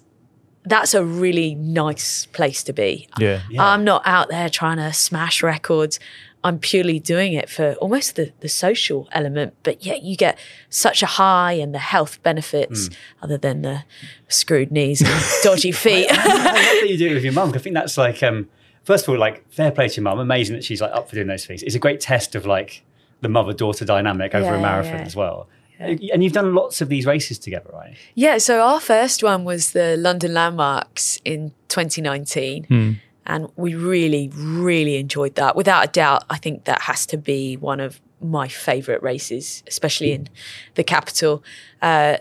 that's 0.63 0.93
a 0.93 1.03
really 1.03 1.55
nice 1.55 2.25
place 2.27 2.63
to 2.63 2.74
be. 2.74 3.07
Yeah. 3.17 3.41
I'm 3.60 3.83
not 3.83 4.01
out 4.05 4.29
there 4.29 4.50
trying 4.50 4.77
to 4.77 4.93
smash 4.93 5.41
records. 5.41 6.00
I'm 6.43 6.57
purely 6.57 7.00
doing 7.00 7.33
it 7.33 7.50
for 7.51 7.74
almost 7.75 8.15
the, 8.15 8.31
the 8.39 8.50
social 8.50 9.07
element, 9.12 9.53
but 9.62 9.86
yet 9.86 10.01
you 10.01 10.15
get 10.17 10.39
such 10.69 11.03
a 11.03 11.05
high 11.05 11.53
and 11.53 11.71
the 11.74 11.77
health 11.79 12.21
benefits, 12.24 12.89
other 13.21 13.38
than 13.38 13.62
the 13.62 13.83
screwed 14.27 14.71
knees 14.71 15.01
and 15.03 15.24
dodgy 15.43 15.71
feet. 15.71 16.07
I 16.10 16.15
love 16.15 16.43
that 16.55 16.86
you 16.89 16.98
do 16.98 17.10
it 17.10 17.13
with 17.13 17.24
your 17.24 17.33
mum. 17.33 17.51
'cause 17.51 17.62
I 17.62 17.63
think 17.63 17.75
that's 17.75 17.95
like, 17.95 18.24
um, 18.24 18.50
first 18.83 19.05
of 19.05 19.10
all, 19.13 19.19
like 19.19 19.48
fair 19.51 19.69
play 19.71 19.88
to 19.88 19.95
your 19.98 20.03
mum. 20.03 20.17
Amazing 20.17 20.55
that 20.55 20.63
she's 20.63 20.81
like 20.81 20.91
up 20.93 21.10
for 21.10 21.15
doing 21.15 21.27
those 21.27 21.45
things. 21.45 21.62
It's 21.62 21.75
a 21.75 21.79
great 21.79 22.00
test 22.01 22.33
of 22.33 22.48
like 22.48 22.83
the 23.22 23.30
mother 23.30 23.54
daughter 23.54 23.86
dynamic 23.86 24.36
over 24.36 24.46
Yeah, 24.46 24.58
a 24.58 24.62
marathon 24.62 25.00
yeah. 25.00 25.06
as 25.06 25.16
well. 25.16 25.48
And 25.80 26.24
you've 26.24 26.34
done 26.34 26.54
lots 26.54 26.80
of 26.82 26.90
these 26.90 27.08
races 27.08 27.40
together, 27.40 27.72
right? 27.74 27.96
Yeah, 28.13 28.38
so 28.38 28.62
our 28.62 28.80
first 28.80 29.24
one 29.24 29.46
was 29.46 29.72
the 29.72 29.98
London 29.98 30.32
Landmarks 30.34 31.20
in 31.25 31.54
2019. 31.70 33.00
And 33.25 33.48
we 33.56 33.74
really, 33.74 34.30
really 34.36 34.98
enjoyed 34.98 35.36
that. 35.36 35.56
Without 35.56 35.84
a 35.86 35.88
doubt, 35.88 36.24
I 36.30 36.38
think 36.38 36.66
that 36.66 36.84
has 36.84 37.06
to 37.08 37.18
be 37.18 37.56
one 37.58 37.80
of 37.80 38.00
my 38.22 38.48
favourite 38.48 39.01
races, 39.01 39.63
especially 39.68 40.12
in 40.12 40.30
the 40.75 40.84
capital. 40.84 41.44
Uh, 41.82 42.18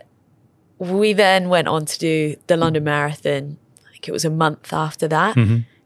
we 0.78 1.12
then 1.12 1.50
went 1.50 1.68
on 1.68 1.84
to 1.84 1.98
do 1.98 2.36
the 2.46 2.56
London 2.56 2.84
Marathon. 2.84 3.58
I 3.86 3.92
think 3.92 4.08
it 4.08 4.12
was 4.12 4.24
a 4.24 4.30
month 4.30 4.72
after 4.72 5.06
that. 5.08 5.36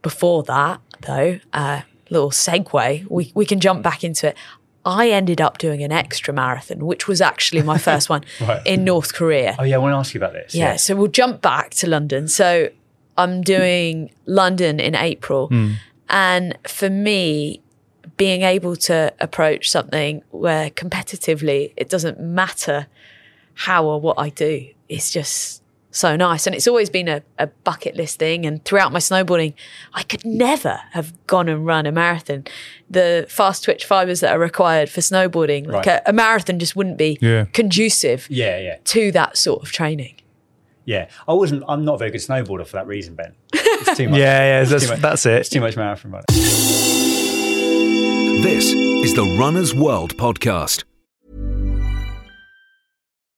Before 0.02 0.42
that, 0.44 0.80
though, 1.00 1.40
uh, 1.52 1.80
little 2.11 2.30
segue, 2.30 3.06
we, 3.11 3.33
we 3.35 3.47
can 3.47 3.59
jump 3.59 3.83
back 3.83 4.04
into 4.04 4.28
it. 4.28 4.37
I 4.86 5.08
ended 5.10 5.40
up 5.40 5.58
doing 5.58 5.82
an 5.82 5.92
extra 5.92 6.32
marathon, 6.34 6.84
which 6.84 7.08
was 7.08 7.20
actually 7.20 7.62
my 7.62 7.78
first 7.88 8.08
one 8.10 8.24
Right. 8.40 8.64
in 8.66 8.84
North 8.84 9.14
Korea. 9.14 9.56
Oh 9.58 9.64
yeah, 9.64 9.76
I 9.76 9.78
want 9.78 9.92
to 9.92 9.96
ask 9.96 10.14
you 10.14 10.18
about 10.20 10.32
this. 10.34 10.54
Yeah, 10.54 10.76
so 10.76 10.94
we'll 10.94 11.08
jump 11.08 11.40
back 11.42 11.70
to 11.70 11.88
London. 11.88 12.28
So 12.28 12.68
I'm 13.16 13.40
doing 13.42 14.10
London 14.26 14.80
in 14.80 14.94
April. 14.94 15.48
Hmm. 15.48 15.72
And 16.08 16.58
for 16.66 16.90
me, 16.90 17.60
being 18.16 18.42
able 18.42 18.76
to 18.76 19.12
approach 19.20 19.70
something 19.70 20.22
where 20.30 20.70
competitively 20.70 21.72
it 21.76 21.88
doesn't 21.88 22.20
matter 22.20 22.86
how 23.54 23.86
or 23.86 24.00
what 24.00 24.18
I 24.18 24.28
do, 24.28 24.68
it's 24.88 25.10
just 25.10 25.62
so 25.94 26.16
nice. 26.16 26.46
And 26.46 26.54
it's 26.56 26.66
always 26.66 26.90
been 26.90 27.08
a, 27.08 27.22
a 27.38 27.46
bucket 27.46 27.94
list 27.96 28.18
thing. 28.18 28.44
And 28.46 28.64
throughout 28.64 28.92
my 28.92 28.98
snowboarding, 28.98 29.54
I 29.94 30.02
could 30.02 30.24
never 30.24 30.80
have 30.90 31.12
gone 31.26 31.48
and 31.48 31.64
run 31.64 31.86
a 31.86 31.92
marathon. 31.92 32.44
The 32.90 33.26
fast 33.28 33.64
twitch 33.64 33.84
fibers 33.84 34.20
that 34.20 34.32
are 34.34 34.38
required 34.38 34.90
for 34.90 35.00
snowboarding, 35.00 35.66
like 35.66 35.86
Right. 35.86 36.00
a, 36.04 36.10
a 36.10 36.12
marathon 36.12 36.58
just 36.58 36.74
wouldn't 36.76 36.98
be 36.98 37.18
Yeah. 37.20 37.44
conducive 37.52 38.26
Yeah, 38.28 38.58
yeah, 38.58 38.76
to 38.84 39.12
that 39.12 39.36
sort 39.38 39.62
of 39.62 39.70
training. 39.72 40.16
yeah. 40.84 41.08
I 41.28 41.32
wasn't. 41.32 41.62
I'm 41.68 41.84
not 41.84 41.94
a 41.94 41.98
very 41.98 42.10
good 42.10 42.20
snowboarder 42.20 42.66
for 42.66 42.72
that 42.76 42.86
reason, 42.86 43.14
Ben. 43.14 43.34
It's 43.52 43.96
too 43.96 44.08
much. 44.10 44.18
Yeah, 44.18 44.40
yeah, 44.40 44.60
It's 44.62 44.70
that's, 44.70 44.84
too 44.84 44.90
much- 44.90 45.00
that's 45.00 45.26
It's 45.26 45.48
it. 45.48 45.52
too 45.52 45.60
much 45.60 45.76
marathon 45.76 46.10
running. 46.10 46.24
This 48.42 48.72
is 48.72 49.14
the 49.14 49.24
Runner's 49.38 49.74
World 49.74 50.16
podcast. 50.16 50.84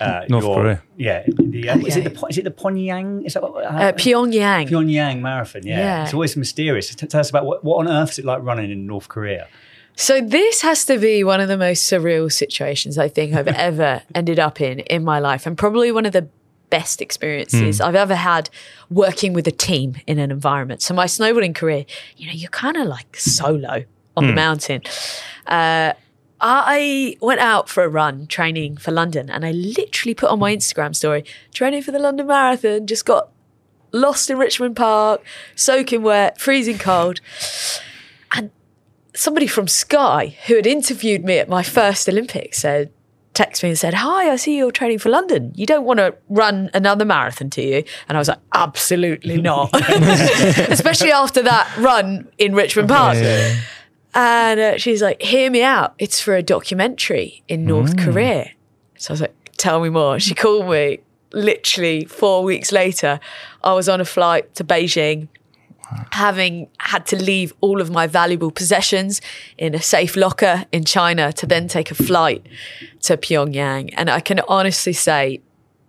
uh, 0.00 0.24
North 0.28 0.44
your, 0.44 0.54
Korea. 0.56 0.82
Yeah, 0.96 1.22
the, 1.26 1.68
uh, 1.70 1.78
is 1.78 1.96
it 1.96 2.04
the 2.04 2.10
Po- 2.10 2.26
is 2.26 2.38
it 2.38 2.44
the 2.44 2.50
Pyongyang? 2.50 3.24
Is 3.26 3.34
that 3.34 3.42
what, 3.42 3.64
Uh, 3.64 3.92
Pyongyang. 3.92 4.68
Pyongyang 4.68 5.20
marathon? 5.20 5.62
Yeah. 5.64 5.78
Yeah. 5.78 6.04
it's 6.04 6.14
always 6.14 6.36
mysterious. 6.36 6.94
T- 6.94 7.06
tell 7.06 7.20
us 7.20 7.30
about 7.30 7.46
what, 7.46 7.64
what 7.64 7.78
on 7.78 7.88
earth 7.88 8.10
is 8.12 8.18
it 8.20 8.24
like 8.24 8.42
running 8.42 8.70
in 8.70 8.86
North 8.86 9.08
Korea? 9.08 9.48
So 9.98 10.20
this 10.20 10.60
has 10.60 10.84
to 10.86 10.98
be 10.98 11.24
one 11.24 11.40
of 11.40 11.48
the 11.48 11.56
most 11.56 11.90
surreal 11.90 12.30
situations 12.30 12.98
I 12.98 13.08
think 13.08 13.34
I've 13.34 13.48
ever 13.70 14.02
ended 14.14 14.38
up 14.38 14.60
in 14.60 14.80
in 14.80 15.04
my 15.04 15.18
life, 15.18 15.46
and 15.46 15.56
probably 15.56 15.90
one 15.92 16.04
of 16.06 16.12
the 16.12 16.28
best 16.68 17.00
experiences 17.00 17.80
I've 17.80 17.94
ever 17.94 18.16
had 18.16 18.50
working 18.90 19.32
with 19.32 19.46
a 19.46 19.52
team 19.52 19.96
in 20.06 20.18
an 20.18 20.30
environment. 20.32 20.82
So 20.82 20.94
my 20.94 21.06
snowboarding 21.06 21.54
career, 21.54 21.86
you 22.16 22.26
know, 22.26 22.32
you're 22.34 22.50
kind 22.50 22.76
of 22.76 22.88
like 22.88 23.16
solo 23.16 23.84
on 24.16 24.26
the 24.26 24.32
mountain. 24.32 24.82
Uh, 25.46 25.92
I 26.40 27.16
went 27.20 27.40
out 27.40 27.68
for 27.68 27.82
a 27.84 27.88
run 27.88 28.26
training 28.26 28.76
for 28.76 28.90
London, 28.90 29.30
and 29.30 29.44
I 29.44 29.52
literally 29.52 30.14
put 30.14 30.30
on 30.30 30.38
my 30.38 30.54
Instagram 30.54 30.94
story 30.94 31.24
training 31.54 31.82
for 31.82 31.92
the 31.92 31.98
London 31.98 32.26
Marathon. 32.26 32.86
Just 32.86 33.06
got 33.06 33.30
lost 33.92 34.30
in 34.30 34.38
Richmond 34.38 34.76
Park, 34.76 35.22
soaking 35.54 36.02
wet, 36.02 36.38
freezing 36.38 36.78
cold 36.78 37.20
And 38.32 38.50
somebody 39.14 39.46
from 39.46 39.68
Sky 39.68 40.36
who 40.46 40.56
had 40.56 40.66
interviewed 40.66 41.24
me 41.24 41.38
at 41.38 41.48
my 41.48 41.62
first 41.62 42.08
Olympics 42.08 42.58
said, 42.58 42.92
text 43.32 43.62
me 43.62 43.68
and 43.68 43.78
said, 43.78 43.94
Hi, 43.94 44.30
I 44.30 44.36
see 44.36 44.56
you're 44.56 44.72
training 44.72 44.98
for 44.98 45.10
London. 45.10 45.52
You 45.54 45.66
don't 45.66 45.84
want 45.84 45.98
to 45.98 46.14
run 46.28 46.70
another 46.74 47.04
marathon, 47.04 47.48
do 47.48 47.62
you? 47.62 47.84
And 48.08 48.16
I 48.16 48.20
was 48.20 48.28
like, 48.28 48.40
Absolutely 48.52 49.40
not. 49.40 49.70
Especially 49.74 51.12
after 51.12 51.42
that 51.42 51.76
run 51.78 52.28
in 52.38 52.54
Richmond 52.54 52.88
Park. 52.88 53.16
And 54.16 54.58
uh, 54.58 54.78
she's 54.78 55.02
like, 55.02 55.20
Hear 55.20 55.50
me 55.50 55.62
out. 55.62 55.94
It's 55.98 56.20
for 56.20 56.34
a 56.34 56.42
documentary 56.42 57.44
in 57.48 57.66
North 57.66 57.96
Korea. 57.98 58.50
So 58.96 59.10
I 59.10 59.12
was 59.12 59.20
like, 59.20 59.34
Tell 59.58 59.80
me 59.80 59.90
more. 59.90 60.18
She 60.18 60.34
called 60.34 60.68
me 60.70 61.00
literally 61.32 62.06
four 62.06 62.42
weeks 62.42 62.72
later. 62.72 63.20
I 63.62 63.74
was 63.74 63.88
on 63.88 64.00
a 64.00 64.04
flight 64.04 64.54
to 64.56 64.64
Beijing 64.64 65.28
having 66.12 66.68
had 66.78 67.06
to 67.06 67.16
leave 67.16 67.54
all 67.60 67.80
of 67.80 67.90
my 67.90 68.06
valuable 68.06 68.50
possessions 68.50 69.20
in 69.56 69.74
a 69.74 69.80
safe 69.80 70.16
locker 70.16 70.64
in 70.72 70.84
China 70.84 71.32
to 71.32 71.46
then 71.46 71.68
take 71.68 71.90
a 71.90 71.94
flight 71.94 72.44
to 73.02 73.16
Pyongyang. 73.16 73.94
And 73.96 74.10
I 74.10 74.20
can 74.20 74.40
honestly 74.48 74.92
say, 74.92 75.40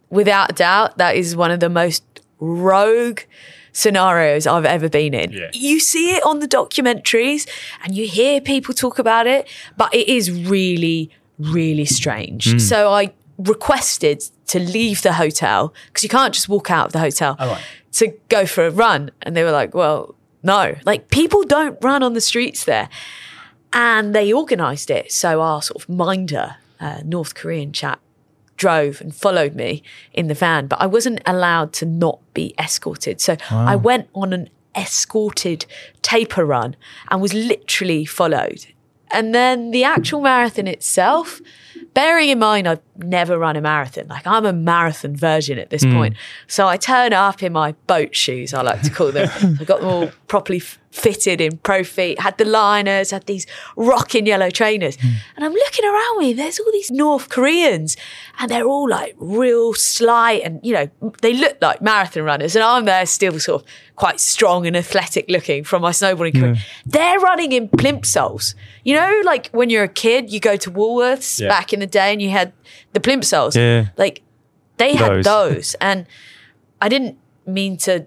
without 0.09 0.55
doubt, 0.55 0.97
that 0.97 1.15
is 1.15 1.35
one 1.35 1.49
of 1.49 1.59
the 1.61 1.69
most 1.69 2.03
rogue 2.39 3.21
scenarios 3.77 4.47
I've 4.47 4.65
ever 4.65 4.89
been 4.89 5.13
in. 5.13 5.31
Yeah. 5.31 5.49
You 5.53 5.79
see 5.79 6.15
it 6.15 6.23
on 6.25 6.39
the 6.39 6.47
documentaries 6.47 7.47
and 7.83 7.95
you 7.95 8.07
hear 8.07 8.41
people 8.41 8.73
talk 8.73 8.97
about 8.97 9.27
it, 9.27 9.47
but 9.77 9.93
it 9.93 10.07
is 10.07 10.31
really, 10.31 11.11
really 11.37 11.85
strange. 11.85 12.59
So 12.59 12.91
I 12.91 13.13
requested 13.37 14.23
to 14.47 14.59
leave 14.59 15.03
the 15.03 15.13
hotel 15.13 15.73
because 15.87 16.01
you 16.03 16.09
can't 16.09 16.33
just 16.33 16.49
walk 16.49 16.71
out 16.71 16.87
of 16.87 16.91
the 16.93 16.99
hotel 16.99 17.35
Oh, 17.37 17.49
right. 17.51 17.63
to 17.93 18.13
go 18.29 18.47
for 18.47 18.65
a 18.65 18.71
run. 18.71 19.11
And 19.21 19.37
they 19.37 19.43
were 19.43 19.51
like, 19.51 19.75
well, 19.75 20.15
no, 20.41 20.75
like 20.85 21.09
people 21.09 21.43
don't 21.43 21.77
run 21.83 22.01
on 22.01 22.13
the 22.13 22.21
streets 22.21 22.63
there. 22.65 22.89
And 23.73 24.15
they 24.15 24.33
organised 24.33 24.89
it. 24.89 25.11
So 25.11 25.41
our 25.41 25.61
sort 25.61 25.83
of 25.83 25.89
minder, 25.89 26.55
uh, 26.79 27.01
North 27.05 27.35
Korean 27.35 27.71
chap, 27.73 27.99
drove 28.57 28.99
and 28.99 29.15
followed 29.15 29.55
me 29.55 29.83
in 30.13 30.27
the 30.27 30.33
van, 30.33 30.67
but 30.67 30.81
I 30.81 30.87
wasn't 30.87 31.21
allowed 31.25 31.73
to 31.73 31.85
not 31.85 32.19
be 32.33 32.53
escorted. 32.59 33.21
So 33.21 33.37
I 33.49 33.75
went 33.75 34.09
on 34.13 34.33
an 34.33 34.49
escorted 34.75 35.65
taper 36.01 36.45
run 36.45 36.75
and 37.09 37.21
was 37.21 37.33
literally 37.33 38.05
followed. 38.05 38.65
And 39.09 39.33
then 39.33 39.71
the 39.71 39.83
actual 39.83 40.21
marathon 40.21 40.67
itself, 40.67 41.39
bearing 41.93 42.29
in 42.29 42.39
mind 42.39 42.67
I've 42.67 42.81
never 42.97 43.37
run 43.37 43.55
a 43.55 43.61
marathon, 43.61 44.07
like 44.07 44.27
I'm 44.27 44.45
a 44.45 44.53
marathon 44.53 45.15
version 45.15 45.57
at 45.57 45.69
this 45.69 45.83
hmm. 45.83 45.93
point. 45.93 46.15
So 46.47 46.67
I 46.67 46.77
turn 46.77 47.13
up 47.13 47.41
in 47.41 47.53
my 47.53 47.71
boat 47.87 48.15
shoes, 48.15 48.53
I 48.53 48.61
like 48.61 48.81
to 48.81 48.89
call 48.89 49.11
them. 49.11 49.29
I 49.59 49.63
got 49.63 49.79
them 49.79 49.89
all 49.89 50.11
properly 50.27 50.57
f- 50.57 50.77
fitted 50.91 51.41
in 51.41 51.57
Profeet, 51.57 52.19
had 52.19 52.37
the 52.37 52.45
liners, 52.45 53.11
had 53.11 53.25
these 53.25 53.45
rocking 53.75 54.25
yellow 54.25 54.49
trainers. 54.49 54.95
Hmm. 54.99 55.09
And 55.35 55.45
I'm 55.45 55.53
looking 55.53 55.85
around 55.85 56.19
me, 56.19 56.33
there's 56.33 56.59
all 56.59 56.71
these 56.71 56.89
North 56.89 57.29
Koreans 57.29 57.97
and 58.39 58.49
they're 58.49 58.65
all 58.65 58.89
like 58.89 59.13
real 59.17 59.73
slight 59.73 60.41
and, 60.43 60.59
you 60.63 60.73
know, 60.73 60.89
they 61.21 61.33
look 61.33 61.57
like 61.61 61.81
marathon 61.81 62.23
runners. 62.23 62.55
And 62.55 62.63
I'm 62.63 62.85
there 62.85 63.05
still 63.05 63.37
sort 63.39 63.61
of 63.63 63.67
quite 63.95 64.19
strong 64.19 64.65
and 64.65 64.75
athletic 64.77 65.25
looking 65.29 65.63
from 65.63 65.81
my 65.81 65.91
snowboarding 65.91 66.39
career. 66.39 66.55
They're 66.85 67.19
running 67.19 67.51
in 67.51 67.67
plimsolls. 67.69 68.55
You 68.83 68.95
know, 68.95 69.21
like 69.25 69.49
when 69.49 69.69
you're 69.69 69.83
a 69.83 69.87
kid, 69.89 70.31
you 70.31 70.39
go 70.39 70.55
to 70.55 70.71
Woolworths 70.71 71.39
Yeah. 71.39 71.49
back 71.49 71.73
in 71.73 71.79
the 71.79 71.87
day 71.87 72.11
and 72.13 72.21
you 72.21 72.29
had 72.29 72.53
the 72.93 72.99
plimsolls. 72.99 73.55
Yeah. 73.55 73.89
Like 73.97 74.21
they 74.77 74.95
had 74.95 75.23
Those. 75.23 75.25
those. 75.25 75.75
And 75.81 76.07
I 76.81 76.89
didn't 76.89 77.17
mean 77.45 77.77
to 77.77 78.05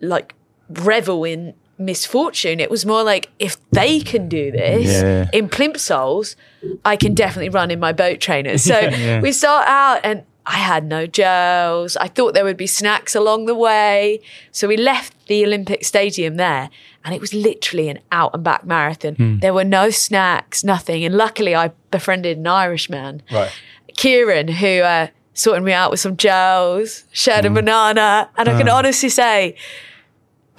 like 0.00 0.34
revel 0.68 1.24
in 1.24 1.54
misfortune. 1.78 2.60
It 2.60 2.70
was 2.70 2.84
more 2.86 3.02
like 3.02 3.30
if 3.38 3.56
they 3.70 4.00
can 4.00 4.28
do 4.28 4.50
this 4.50 5.02
Yeah. 5.02 5.28
in 5.32 5.48
plimsolls, 5.48 6.36
I 6.84 6.96
can 6.96 7.14
definitely 7.14 7.50
run 7.50 7.70
in 7.70 7.78
my 7.80 7.92
boat 7.92 8.20
trainers. 8.20 8.64
So 8.72 8.78
Yeah. 8.78 9.20
we 9.20 9.32
start 9.32 9.66
out 9.68 10.00
and 10.04 10.22
I 10.48 10.58
had 10.58 10.84
no 10.84 11.06
gels. 11.06 11.96
I 11.96 12.06
thought 12.08 12.32
there 12.34 12.44
would 12.44 12.56
be 12.56 12.68
snacks 12.68 13.14
along 13.16 13.46
the 13.46 13.54
way. 13.54 14.20
So 14.52 14.68
we 14.68 14.76
left 14.76 15.12
the 15.26 15.44
Olympic 15.44 15.84
Stadium 15.84 16.36
there 16.36 16.70
and 17.04 17.14
it 17.14 17.20
was 17.20 17.34
literally 17.34 17.88
an 17.88 17.98
out 18.12 18.30
and 18.32 18.44
back 18.44 18.64
marathon. 18.64 19.14
Hmm. 19.16 19.38
There 19.40 19.52
were 19.52 19.64
no 19.64 19.90
snacks, 19.90 20.62
nothing. 20.62 21.04
And 21.04 21.16
luckily 21.16 21.54
I 21.56 21.72
befriended 21.90 22.38
an 22.38 22.46
Irishman. 22.46 23.22
Right. 23.32 23.50
Kieran, 23.96 24.48
who 24.48 24.80
uh, 24.82 25.08
sorted 25.34 25.64
me 25.64 25.72
out 25.72 25.90
with 25.90 26.00
some 26.00 26.16
gels, 26.16 27.04
shared 27.12 27.44
Hmm. 27.44 27.52
a 27.52 27.54
banana, 27.62 28.30
and 28.36 28.48
I 28.48 28.56
can 28.56 28.68
Ah. 28.68 28.76
honestly 28.78 29.08
say, 29.08 29.56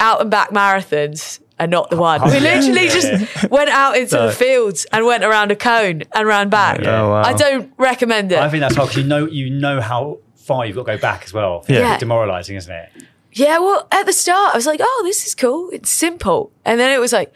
out 0.00 0.20
and 0.20 0.30
back 0.30 0.50
marathons 0.50 1.40
are 1.60 1.66
not 1.66 1.90
the 1.90 1.96
oh, 1.96 2.00
one. 2.00 2.20
Oh, 2.22 2.30
we 2.30 2.40
literally 2.40 2.88
just 2.88 3.44
went 3.50 3.70
out 3.70 3.96
into 3.96 4.16
the 4.16 4.32
fields 4.32 4.86
and 4.92 5.04
went 5.04 5.24
around 5.24 5.50
a 5.50 5.56
cone 5.56 6.02
and 6.12 6.26
ran 6.26 6.48
back. 6.48 6.80
Oh, 6.84 7.10
wow. 7.10 7.22
I 7.22 7.32
don't 7.32 7.72
recommend 7.76 8.32
it. 8.32 8.38
I 8.38 8.48
think 8.48 8.60
that's 8.60 8.76
hard 8.76 8.90
because 8.90 9.02
you 9.02 9.08
know 9.08 9.26
you 9.26 9.50
know 9.50 9.80
how 9.80 10.20
far 10.36 10.64
you've 10.64 10.76
got 10.76 10.86
to 10.86 10.96
go 10.96 11.00
back 11.00 11.24
as 11.24 11.32
well. 11.32 11.64
Yeah. 11.68 11.94
It's 11.94 12.00
demoralising, 12.00 12.56
isn't 12.56 12.72
it? 12.72 12.90
Yeah, 13.32 13.58
well, 13.58 13.86
at 13.92 14.04
the 14.04 14.12
start, 14.12 14.54
I 14.54 14.56
was 14.56 14.66
like, 14.66 14.80
oh, 14.82 15.02
this 15.04 15.26
is 15.26 15.34
cool. 15.34 15.68
It's 15.70 15.90
simple. 15.90 16.50
And 16.64 16.80
then 16.80 16.90
it 16.90 16.98
was 16.98 17.12
like, 17.12 17.32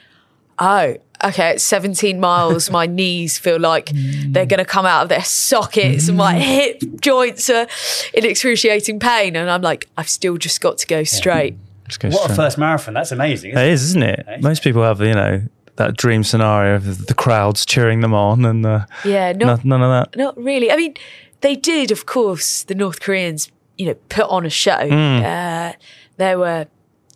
oh, 0.58 0.96
okay, 1.22 1.50
it's 1.50 1.64
17 1.64 2.18
miles. 2.18 2.70
My 2.70 2.86
knees 2.98 3.38
feel 3.38 3.60
like 3.60 3.90
they're 3.92 4.46
going 4.46 4.58
to 4.58 4.64
come 4.64 4.86
out 4.86 5.02
of 5.02 5.08
their 5.10 5.24
sockets 5.24 6.08
and 6.08 6.16
my 6.16 6.34
mm. 6.34 6.38
hip 6.38 6.82
joints 7.00 7.50
are 7.50 7.66
in 8.14 8.24
excruciating 8.24 8.98
pain. 8.98 9.36
And 9.36 9.50
I'm 9.50 9.62
like, 9.62 9.88
I've 9.96 10.08
still 10.08 10.38
just 10.38 10.60
got 10.60 10.78
to 10.78 10.86
go 10.86 11.04
straight. 11.04 11.56
Just 11.92 12.00
go 12.00 12.08
What 12.10 12.30
a 12.30 12.34
first 12.34 12.58
marathon! 12.58 12.94
That's 12.94 13.12
amazing. 13.12 13.50
Isn't 13.52 13.62
It 13.62 13.68
it? 13.68 13.72
is, 13.72 13.82
isn't 13.84 14.02
it? 14.02 14.26
Most 14.40 14.62
people 14.62 14.82
have, 14.82 15.00
you 15.00 15.14
know, 15.14 15.42
that 15.76 15.96
dream 15.96 16.24
scenario 16.24 16.76
of 16.76 17.06
the 17.06 17.14
crowds 17.14 17.64
cheering 17.66 18.00
them 18.00 18.12
on 18.14 18.44
and 18.44 18.64
uh, 18.66 18.86
Yeah, 19.04 19.32
no, 19.32 19.46
not, 19.46 19.64
none 19.64 19.82
of 19.82 19.90
that. 19.90 20.16
not 20.18 20.36
really. 20.36 20.70
I 20.70 20.76
mean, 20.76 20.94
they 21.40 21.56
did, 21.56 21.90
of 21.90 22.06
course, 22.06 22.62
the 22.64 22.74
North 22.74 23.00
Koreans, 23.00 23.50
you 23.78 23.86
know, 23.86 23.94
put 24.08 24.24
on 24.28 24.44
a 24.46 24.50
show. 24.50 24.88
Hmm. 24.88 25.24
Uh, 25.24 25.72
there 26.18 26.38
were 26.38 26.66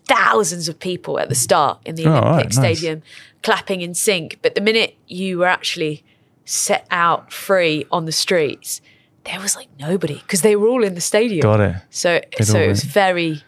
thousands 0.06 0.68
of 0.68 0.78
people 0.78 1.18
at 1.18 1.28
the 1.28 1.34
start 1.34 1.80
in 1.84 1.94
the 1.96 2.06
Oh, 2.06 2.10
Olympic 2.12 2.30
right, 2.30 2.44
nice. 2.44 2.54
Stadium 2.78 3.02
clapping 3.42 3.80
in 3.82 3.94
sync. 3.94 4.38
But 4.42 4.54
the 4.54 4.60
minute 4.60 4.96
you 5.06 5.38
were 5.38 5.46
actually 5.46 6.02
set 6.44 6.86
out 6.90 7.32
free 7.32 7.84
on 7.90 8.04
the 8.04 8.12
streets, 8.12 8.80
there 9.24 9.40
was 9.40 9.56
like 9.56 9.68
nobody 9.78 10.14
because 10.14 10.42
they 10.42 10.54
were 10.56 10.68
all 10.68 10.84
in 10.84 10.94
the 10.94 11.00
stadium. 11.00 11.42
Got 11.42 11.60
it. 11.60 11.76
So, 11.90 12.20
They'd 12.38 12.44
so 12.46 12.58
it 12.60 12.68
was 12.68 12.84
very, 12.84 13.42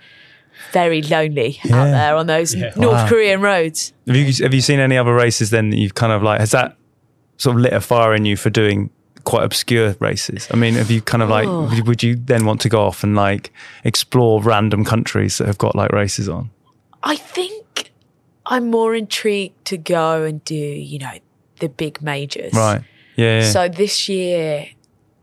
very 0.72 1.02
lonely 1.02 1.58
out 1.70 1.84
there 1.90 2.16
on 2.16 2.26
those 2.26 2.54
Yeah. 2.54 2.72
North 2.76 2.92
Wow. 2.94 3.08
Korean 3.08 3.40
roads. 3.40 3.92
Have 4.06 4.16
you 4.16 4.32
have 4.44 4.54
you 4.54 4.60
seen 4.60 4.80
any 4.80 4.96
other 4.96 5.14
races 5.14 5.50
then 5.50 5.70
that 5.70 5.78
you've 5.78 5.94
kind 5.94 6.12
of 6.12 6.22
like 6.22 6.40
has 6.40 6.50
that 6.52 6.76
sort 7.36 7.56
of 7.56 7.62
lit 7.62 7.72
a 7.72 7.80
fire 7.80 8.14
in 8.14 8.24
you 8.24 8.36
for 8.36 8.50
doing 8.50 8.90
quite 9.24 9.44
obscure 9.44 9.94
races? 10.00 10.48
I 10.52 10.56
mean, 10.56 10.74
have 10.74 10.90
you 10.90 11.00
kind 11.02 11.22
of 11.22 11.28
like 11.28 11.46
Oh. 11.48 11.68
would- 11.68 11.86
would 11.86 12.02
you 12.02 12.16
then 12.16 12.44
want 12.46 12.60
to 12.62 12.68
go 12.68 12.80
off 12.82 13.02
and 13.04 13.14
like 13.14 13.52
explore 13.84 14.42
random 14.42 14.84
countries 14.84 15.38
that 15.38 15.46
have 15.46 15.58
got 15.58 15.74
like 15.76 15.92
races 15.92 16.28
on? 16.28 16.50
I 17.02 17.16
think 17.16 17.90
I'm 18.46 18.70
more 18.70 18.94
intrigued 18.94 19.64
to 19.66 19.76
go 19.76 20.24
and 20.24 20.42
do, 20.44 20.54
you 20.54 20.98
know, 20.98 21.12
the 21.60 21.68
big 21.68 22.00
majors. 22.02 22.52
Right. 22.54 22.80
Yeah. 23.16 23.40
yeah. 23.40 23.50
So 23.50 23.68
this 23.68 24.08
year, 24.08 24.66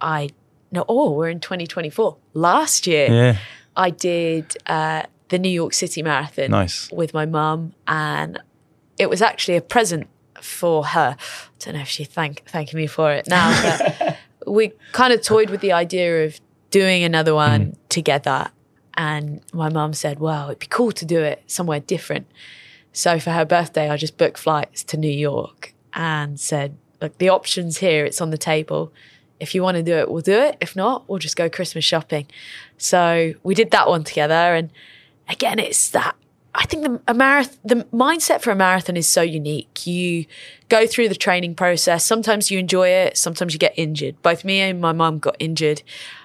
I 0.01 0.29
no. 0.71 0.83
Oh, 0.89 1.11
we're 1.11 1.29
in 1.29 1.39
2024. 1.39 2.17
Last 2.33 2.85
year, 2.87 3.07
yeah. 3.09 3.37
I 3.75 3.89
did 3.89 4.57
uh, 4.67 5.03
the 5.29 5.39
New 5.39 5.49
York 5.49 5.73
City 5.73 6.01
Marathon 6.01 6.51
Nice. 6.51 6.89
with 6.91 7.13
my 7.13 7.25
mum, 7.25 7.73
and 7.87 8.39
it 8.97 9.09
was 9.09 9.21
actually 9.21 9.57
a 9.57 9.61
present 9.61 10.07
for 10.41 10.85
her. 10.85 11.17
I 11.19 11.53
don't 11.59 11.75
know 11.75 11.81
if 11.81 11.87
she's 11.87 12.07
thank, 12.07 12.43
thanking 12.47 12.77
me 12.77 12.87
for 12.87 13.11
it 13.11 13.27
now, 13.27 13.77
but 13.79 14.17
we 14.47 14.73
kind 14.91 15.13
of 15.13 15.21
toyed 15.21 15.49
with 15.49 15.61
the 15.61 15.71
idea 15.71 16.25
of 16.25 16.39
doing 16.69 17.03
another 17.03 17.31
mm. 17.31 17.35
one 17.35 17.77
together. 17.89 18.49
And 18.97 19.41
my 19.53 19.69
mum 19.69 19.93
said, 19.93 20.19
well, 20.19 20.47
it'd 20.47 20.59
be 20.59 20.67
cool 20.67 20.91
to 20.93 21.05
do 21.05 21.19
it 21.19 21.43
somewhere 21.47 21.79
different. 21.79 22.27
So 22.93 23.19
for 23.19 23.31
her 23.31 23.43
birthday, 23.43 23.89
I 23.89 23.97
just 23.97 24.17
booked 24.17 24.37
flights 24.37 24.83
to 24.85 24.97
New 24.97 25.11
York 25.11 25.73
and 25.93 26.39
said, 26.39 26.77
look, 27.01 27.17
the 27.17 27.29
options 27.29 27.79
here, 27.79 28.05
it's 28.05 28.21
on 28.21 28.29
the 28.29 28.37
table. 28.37 28.93
If 29.39 29.53
you 29.53 29.63
want 29.63 29.75
to 29.75 29.83
do 29.83 29.93
it, 29.95 30.09
we'll 30.09 30.21
do 30.21 30.39
it. 30.39 30.57
If 30.61 30.77
not, 30.77 31.09
we'll 31.09 31.19
just 31.19 31.35
go 31.35 31.49
Christmas 31.49 31.83
shopping. 31.83 32.27
So 32.77 33.33
we 33.43 33.53
did 33.53 33.71
that 33.71 33.89
one 33.89 34.05
together. 34.05 34.33
And 34.33 34.69
again, 35.29 35.59
it's 35.59 35.89
that. 35.91 36.15
I 36.57 36.65
think 36.65 36.83
the 36.83 37.01
a 37.07 37.13
marathon, 37.13 37.57
the 37.65 37.75
mindset 37.93 38.41
for 38.41 38.51
a 38.51 38.55
marathon 38.55 38.95
is 38.95 39.07
so 39.07 39.21
unique. 39.21 39.85
You 39.85 40.25
go 40.69 40.87
through 40.87 41.09
the 41.09 41.15
training 41.15 41.55
process. 41.55 42.05
Sometimes 42.05 42.49
you 42.49 42.57
enjoy 42.59 42.87
it. 42.87 43.17
Sometimes 43.17 43.53
you 43.53 43.59
get 43.59 43.73
injured. 43.75 44.21
Both 44.21 44.45
me 44.45 44.61
and 44.61 44.79
my 44.79 44.93
mum 44.93 45.19
got 45.19 45.35
injured. 45.39 45.83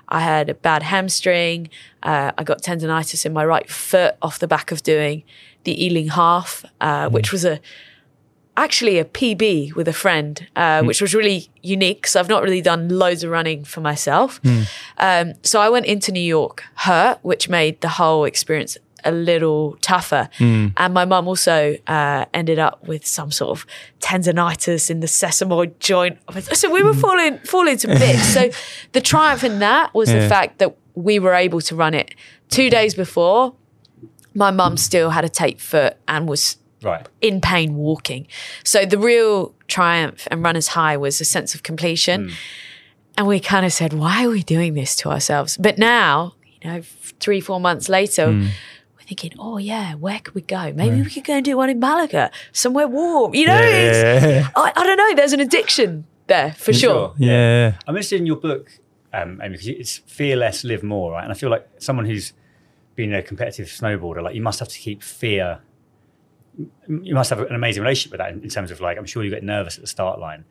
I 0.08 0.20
had 0.20 0.48
a 0.48 0.54
bad 0.54 0.84
hamstring. 0.84 1.68
Uh, 2.02 2.30
I 2.38 2.44
got 2.44 2.62
tendonitis 2.62 3.26
in 3.26 3.32
my 3.32 3.44
right 3.44 3.68
foot 3.68 4.16
off 4.22 4.38
the 4.38 4.46
back 4.46 4.70
of 4.70 4.82
doing 4.82 5.24
the 5.64 5.84
Ealing 5.84 6.08
half, 6.08 6.64
uh, 6.80 7.08
which 7.08 7.32
was 7.32 7.44
a 7.44 7.60
actually 8.56 8.98
a 8.98 9.04
PB 9.04 9.74
with 9.74 9.88
a 9.88 9.92
friend, 9.92 10.46
uh, 10.54 10.82
which 10.82 11.00
was 11.00 11.14
really 11.14 11.48
unique 11.62 12.06
So 12.06 12.20
I've 12.20 12.28
not 12.28 12.42
really 12.42 12.60
done 12.60 12.88
loads 12.88 13.24
of 13.24 13.30
running 13.30 13.64
for 13.64 13.80
myself. 13.80 14.40
Um, 14.98 15.34
so 15.42 15.60
I 15.60 15.70
went 15.70 15.86
into 15.86 16.12
New 16.12 16.20
York 16.20 16.64
hurt, 16.74 17.18
which 17.22 17.48
made 17.48 17.80
the 17.80 17.88
whole 17.88 18.24
experience 18.24 18.76
a 19.04 19.12
little 19.12 19.76
tougher. 19.80 20.28
Hmm. 20.38 20.68
And 20.76 20.94
my 20.94 21.04
mum 21.04 21.28
also 21.28 21.76
uh, 21.86 22.24
ended 22.34 22.58
up 22.58 22.86
with 22.86 23.06
some 23.06 23.30
sort 23.30 23.50
of 23.58 23.66
tendonitis 24.00 24.90
in 24.90 25.00
the 25.00 25.06
sesamoid 25.06 25.78
joint. 25.78 26.18
So 26.52 26.70
we 26.70 26.82
were 26.82 26.92
hmm. 26.94 27.00
falling 27.00 27.38
falling 27.38 27.76
to 27.78 27.88
bits. 27.88 28.34
so 28.34 28.50
the 28.92 29.00
triumph 29.00 29.44
in 29.44 29.58
that 29.60 29.94
was 29.94 30.10
the 30.10 30.28
fact 30.28 30.58
that 30.58 30.76
we 30.94 31.18
were 31.18 31.34
able 31.34 31.60
to 31.62 31.76
run 31.76 31.94
it 31.94 32.14
two 32.48 32.70
days 32.70 32.94
before. 32.94 33.54
My 34.34 34.50
mum 34.50 34.76
still 34.76 35.10
had 35.10 35.24
a 35.24 35.28
tape 35.28 35.60
foot 35.60 35.96
and 36.06 36.28
was 36.28 36.56
Right. 36.82 37.06
in 37.20 37.42
pain 37.42 37.74
walking. 37.74 38.26
So 38.64 38.86
the 38.86 38.96
real 38.96 39.54
triumph 39.68 40.26
and 40.30 40.42
runner's 40.42 40.68
high 40.68 40.96
was 40.96 41.20
a 41.20 41.26
sense 41.26 41.54
of 41.54 41.62
completion. 41.62 42.28
Hmm. 42.28 42.34
And 43.18 43.26
we 43.26 43.38
kind 43.38 43.66
of 43.66 43.72
said, 43.74 43.92
why 43.92 44.24
are 44.24 44.30
we 44.30 44.42
doing 44.42 44.72
this 44.72 44.96
to 44.96 45.10
ourselves? 45.10 45.58
But 45.58 45.76
now, 45.76 46.32
you 46.62 46.70
know, 46.70 46.82
three, 47.20 47.40
four 47.40 47.60
months 47.60 47.90
later, 47.90 48.28
we're 48.28 48.50
thinking, 49.10 49.32
oh, 49.40 49.58
yeah, 49.58 49.94
where 49.94 50.20
could 50.20 50.36
we 50.36 50.40
go? 50.40 50.72
Maybe 50.72 51.02
we 51.02 51.10
could 51.10 51.24
go 51.24 51.34
and 51.34 51.44
do 51.44 51.56
one 51.56 51.68
in 51.68 51.80
Malaga, 51.80 52.30
somewhere 52.52 52.86
warm. 52.86 53.34
You 53.34 53.46
know, 53.46 53.60
Yeah, 53.60 53.68
yeah, 53.68 54.28
yeah. 54.28 54.48
I, 54.54 54.72
I 54.76 54.86
don't 54.86 54.96
know. 54.96 55.14
There's 55.16 55.32
an 55.32 55.40
addiction 55.40 56.06
there 56.28 56.52
for 56.52 56.72
sure. 56.72 57.14
Yeah. 57.18 57.74
I'm 57.88 57.96
interested 57.96 58.20
in 58.20 58.26
your 58.26 58.36
book, 58.36 58.70
um, 59.12 59.40
Aimee, 59.42 59.56
because 59.56 59.66
it's 59.66 59.96
fear 59.98 60.36
less, 60.36 60.62
live 60.62 60.84
more, 60.84 61.10
right? 61.10 61.24
And 61.24 61.32
I 61.32 61.34
feel 61.34 61.50
like 61.50 61.68
someone 61.78 62.06
who's 62.06 62.34
been 62.94 63.12
a 63.12 63.20
competitive 63.20 63.66
snowboarder, 63.66 64.22
like 64.22 64.36
you 64.36 64.42
must 64.42 64.60
have 64.60 64.68
to 64.68 64.78
keep 64.78 65.02
fear. 65.02 65.58
You 66.88 67.14
must 67.16 67.30
have 67.30 67.40
an 67.40 67.56
amazing 67.56 67.82
relationship 67.82 68.12
with 68.12 68.20
that 68.20 68.32
in, 68.32 68.44
in 68.44 68.48
terms 68.48 68.70
of 68.70 68.80
like, 68.80 68.96
I'm 68.96 69.06
sure 69.06 69.24
you 69.24 69.30
get 69.30 69.42
nervous 69.42 69.74
at 69.74 69.80
the 69.80 69.88
start 69.88 70.20
line. 70.20 70.44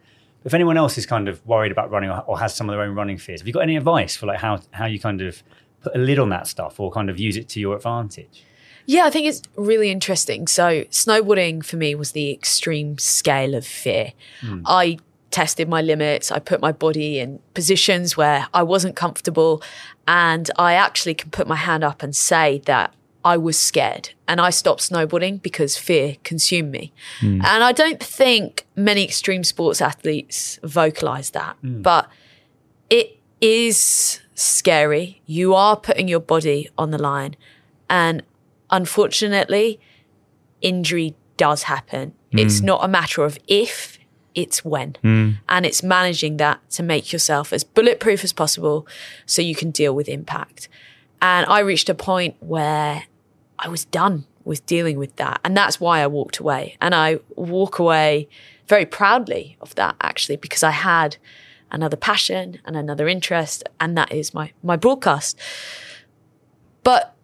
If 0.43 0.53
anyone 0.53 0.75
else 0.75 0.97
is 0.97 1.05
kind 1.05 1.29
of 1.29 1.45
worried 1.47 1.71
about 1.71 1.91
running 1.91 2.09
or, 2.09 2.21
or 2.27 2.39
has 2.39 2.53
some 2.53 2.69
of 2.69 2.73
their 2.73 2.81
own 2.81 2.93
running 2.93 3.17
fears, 3.17 3.39
have 3.39 3.47
you 3.47 3.53
got 3.53 3.61
any 3.61 3.77
advice 3.77 4.17
for 4.17 4.25
like 4.25 4.39
how 4.39 4.59
how 4.71 4.85
you 4.85 4.99
kind 4.99 5.21
of 5.21 5.43
put 5.81 5.95
a 5.95 5.99
lid 5.99 6.19
on 6.19 6.27
that 6.29 6.45
stuff 6.45 6.77
or 6.77 6.91
kind 6.91 7.09
of 7.09 7.17
use 7.17 7.37
it 7.37 7.47
to 7.49 7.59
your 7.61 7.77
advantage? 7.77 8.43
Yeah, 8.89 9.05
I 9.05 9.11
think 9.11 9.27
it's 9.27 9.43
really 9.55 9.91
interesting. 9.91 10.47
So, 10.47 10.81
snowboarding 10.85 11.63
for 11.63 11.77
me 11.77 11.93
was 11.93 12.13
the 12.13 12.31
extreme 12.31 12.97
scale 12.97 13.53
of 13.53 13.63
fear. 13.63 14.13
Hmm. 14.41 14.63
I 14.65 14.97
tested 15.29 15.69
my 15.69 15.79
limits. 15.83 16.31
I 16.31 16.39
put 16.39 16.59
my 16.59 16.71
body 16.71 17.19
in 17.19 17.39
positions 17.53 18.17
where 18.17 18.47
I 18.51 18.63
wasn't 18.63 18.95
comfortable. 18.95 19.61
And 20.07 20.49
I 20.57 20.73
actually 20.73 21.13
can 21.13 21.29
put 21.29 21.47
my 21.47 21.55
hand 21.55 21.83
up 21.83 22.01
and 22.01 22.15
say 22.15 22.63
that 22.65 22.91
I 23.23 23.37
was 23.37 23.59
scared 23.59 24.09
and 24.27 24.41
I 24.41 24.49
stopped 24.49 24.81
snowboarding 24.81 25.39
because 25.39 25.77
fear 25.77 26.17
consumed 26.23 26.71
me. 26.71 26.91
Hmm. 27.19 27.41
And 27.45 27.63
I 27.63 27.71
don't 27.71 28.01
think 28.01 28.65
many 28.75 29.03
extreme 29.03 29.43
sports 29.43 29.83
athletes 29.83 30.59
vocalize 30.63 31.29
that, 31.29 31.57
hmm. 31.61 31.83
but 31.83 32.09
it 32.89 33.19
is 33.39 34.19
scary. 34.33 35.21
You 35.27 35.53
are 35.53 35.77
putting 35.77 36.07
your 36.07 36.21
body 36.21 36.69
on 36.75 36.89
the 36.89 36.97
line. 36.97 37.35
And 37.87 38.23
unfortunately, 38.71 39.79
injury 40.61 41.15
does 41.37 41.63
happen. 41.63 42.13
It's 42.31 42.59
hmm. 42.59 42.65
not 42.67 42.83
a 42.83 42.87
matter 42.87 43.23
of 43.23 43.39
if, 43.47 43.97
it's 44.35 44.63
when. 44.63 44.95
Hmm. 45.01 45.31
And 45.47 45.65
it's 45.65 45.81
managing 45.81 46.37
that 46.37 46.67
to 46.71 46.83
make 46.83 47.11
yourself 47.11 47.51
as 47.51 47.63
bulletproof 47.63 48.23
as 48.23 48.33
possible 48.33 48.87
so 49.25 49.41
you 49.41 49.55
can 49.55 49.71
deal 49.71 49.93
with 49.93 50.07
impact. 50.07 50.69
And 51.21 51.45
I 51.47 51.59
reached 51.59 51.89
a 51.89 51.95
point 51.95 52.35
where 52.39 53.03
I 53.57 53.67
was 53.67 53.85
done 53.85 54.25
with 54.45 54.65
dealing 54.65 54.97
with 54.97 55.15
that. 55.17 55.41
And 55.43 55.55
that's 55.57 55.79
why 55.79 56.01
I 56.01 56.07
walked 56.07 56.37
away. 56.37 56.77
And 56.79 56.95
I 56.95 57.19
walk 57.35 57.79
away 57.79 58.29
very 58.67 58.85
proudly 58.85 59.57
of 59.61 59.75
that 59.75 59.95
actually, 60.01 60.37
because 60.37 60.63
I 60.63 60.71
had 60.71 61.17
another 61.71 61.97
passion 61.97 62.59
and 62.65 62.75
another 62.75 63.07
interest, 63.07 63.63
and 63.79 63.97
that 63.97 64.11
is 64.11 64.33
my 64.33 64.51
my 64.63 64.75
broadcast. 64.75 65.37
But 66.83 67.15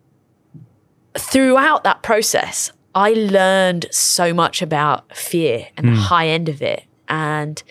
throughout 1.17 1.83
that 1.83 2.01
process, 2.01 2.71
I 2.93 3.11
learned 3.11 3.87
so 3.91 4.33
much 4.33 4.61
about 4.61 5.15
fear 5.15 5.67
and 5.77 5.87
the 5.87 5.91
hmm. 5.91 5.97
high 5.97 6.27
end 6.27 6.49
of 6.49 6.61
it. 6.61 6.83
And 7.09 7.61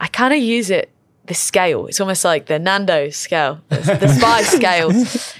I 0.00 0.06
kind 0.08 0.34
of 0.34 0.40
use 0.40 0.70
it, 0.70 0.90
the 1.24 1.34
scale. 1.34 1.86
It's 1.86 2.00
almost 2.00 2.24
like 2.24 2.46
the 2.46 2.58
Nando 2.58 3.10
scale, 3.10 3.60
the, 3.68 3.96
the 4.00 4.08
spice 4.08 4.48
scale. 4.56 4.90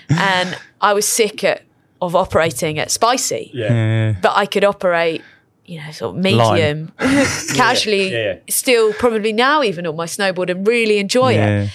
And 0.09 0.59
I 0.81 0.95
was 0.95 1.07
sick 1.07 1.45
at, 1.45 1.63
of 2.01 2.17
operating 2.17 2.79
at 2.79 2.91
spicy, 2.91 3.51
Yeah. 3.53 4.17
but 4.21 4.33
I 4.35 4.47
could 4.47 4.65
operate, 4.65 5.23
you 5.65 5.81
know, 5.83 5.91
sort 5.93 6.17
of 6.17 6.23
medium, 6.23 6.93
casually, 6.99 8.11
Yeah, 8.13 8.19
yeah. 8.19 8.39
still 8.49 8.93
probably 8.95 9.33
now 9.33 9.63
even 9.63 9.87
on 9.87 9.97
my 9.97 10.07
snowboard 10.07 10.51
and 10.51 10.67
really 10.67 10.99
enjoy 10.99 11.35
it. 11.35 11.71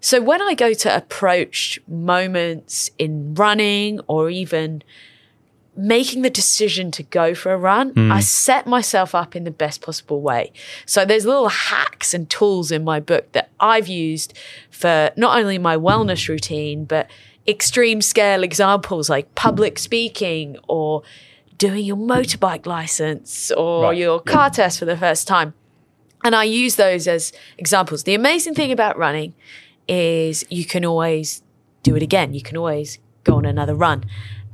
So 0.00 0.20
when 0.20 0.42
I 0.42 0.54
go 0.54 0.74
to 0.74 0.96
approach 0.96 1.78
moments 1.86 2.90
in 2.98 3.34
running 3.34 4.00
or 4.08 4.30
even 4.30 4.82
making 5.74 6.22
the 6.22 6.30
decision 6.30 6.90
to 6.90 7.02
go 7.02 7.34
for 7.34 7.52
a 7.52 7.56
run, 7.56 7.92
I 7.96 8.16
hmm. 8.16 8.20
set 8.20 8.66
myself 8.66 9.14
up 9.14 9.34
in 9.34 9.44
the 9.44 9.50
best 9.50 9.80
possible 9.80 10.20
way. 10.20 10.52
So 10.84 11.04
there's 11.04 11.24
little 11.24 11.48
hacks 11.48 12.12
and 12.12 12.28
tools 12.28 12.70
in 12.70 12.84
my 12.84 13.00
book 13.00 13.32
that 13.32 13.50
I've 13.58 13.88
used 13.88 14.34
for 14.70 15.10
not 15.16 15.38
only 15.38 15.58
my 15.58 15.76
wellness 15.76 16.28
routine, 16.28 16.84
but 16.84 17.10
extreme 17.48 18.02
scale 18.02 18.42
examples 18.42 19.08
like 19.08 19.34
public 19.34 19.78
speaking 19.78 20.56
or 20.68 21.02
doing 21.56 21.84
your 21.84 21.96
motorbike 21.96 22.66
license 22.66 23.50
or 23.52 23.84
Right, 23.84 23.96
your 23.96 24.20
car 24.20 24.50
test 24.50 24.78
for 24.78 24.84
the 24.84 24.96
first 24.96 25.26
time. 25.26 25.54
And 26.24 26.36
I 26.36 26.44
use 26.44 26.76
those 26.76 27.08
as 27.08 27.32
examples. 27.58 28.04
The 28.04 28.14
amazing 28.14 28.54
thing 28.54 28.70
about 28.70 28.96
running 28.96 29.34
is 29.88 30.44
you 30.50 30.64
can 30.64 30.84
always 30.84 31.42
do 31.82 31.96
it 31.96 32.02
again. 32.02 32.32
You 32.32 32.42
can 32.42 32.56
always 32.56 32.98
go 33.24 33.36
on 33.36 33.44
another 33.44 33.74
run. 33.74 34.04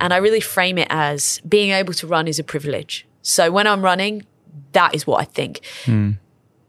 And 0.00 0.12
I 0.12 0.18
really 0.18 0.40
frame 0.40 0.78
it 0.78 0.88
as 0.90 1.40
being 1.48 1.70
able 1.70 1.94
to 1.94 2.06
run 2.06 2.28
is 2.28 2.38
a 2.38 2.44
privilege. 2.44 3.06
So 3.22 3.50
when 3.50 3.66
I'm 3.66 3.82
running, 3.82 4.24
that 4.72 4.94
is 4.94 5.06
what 5.06 5.20
I 5.20 5.24
think. 5.24 5.60
Hmm. 5.84 6.12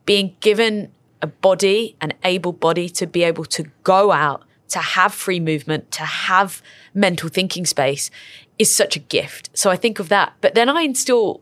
Being 0.06 0.36
given 0.40 0.92
a 1.22 1.28
body, 1.28 1.96
an 2.02 2.14
able 2.24 2.54
body 2.54 2.90
to 2.90 3.06
be 3.06 3.24
able 3.24 3.46
to 3.46 3.64
go 3.84 4.12
out, 4.12 4.44
to 4.70 4.80
have 4.80 5.14
free 5.14 5.40
movement, 5.40 5.92
to 5.92 6.04
have 6.04 6.62
mental 6.94 7.30
thinking 7.30 7.66
space 7.66 8.10
is 8.58 8.74
such 8.74 8.96
a 8.96 9.00
gift. 9.00 9.50
So 9.54 9.70
I 9.70 9.76
think 9.76 10.00
of 10.00 10.10
that. 10.10 10.34
But 10.42 10.56
then 10.56 10.70
I 10.70 10.82
instill 10.82 11.42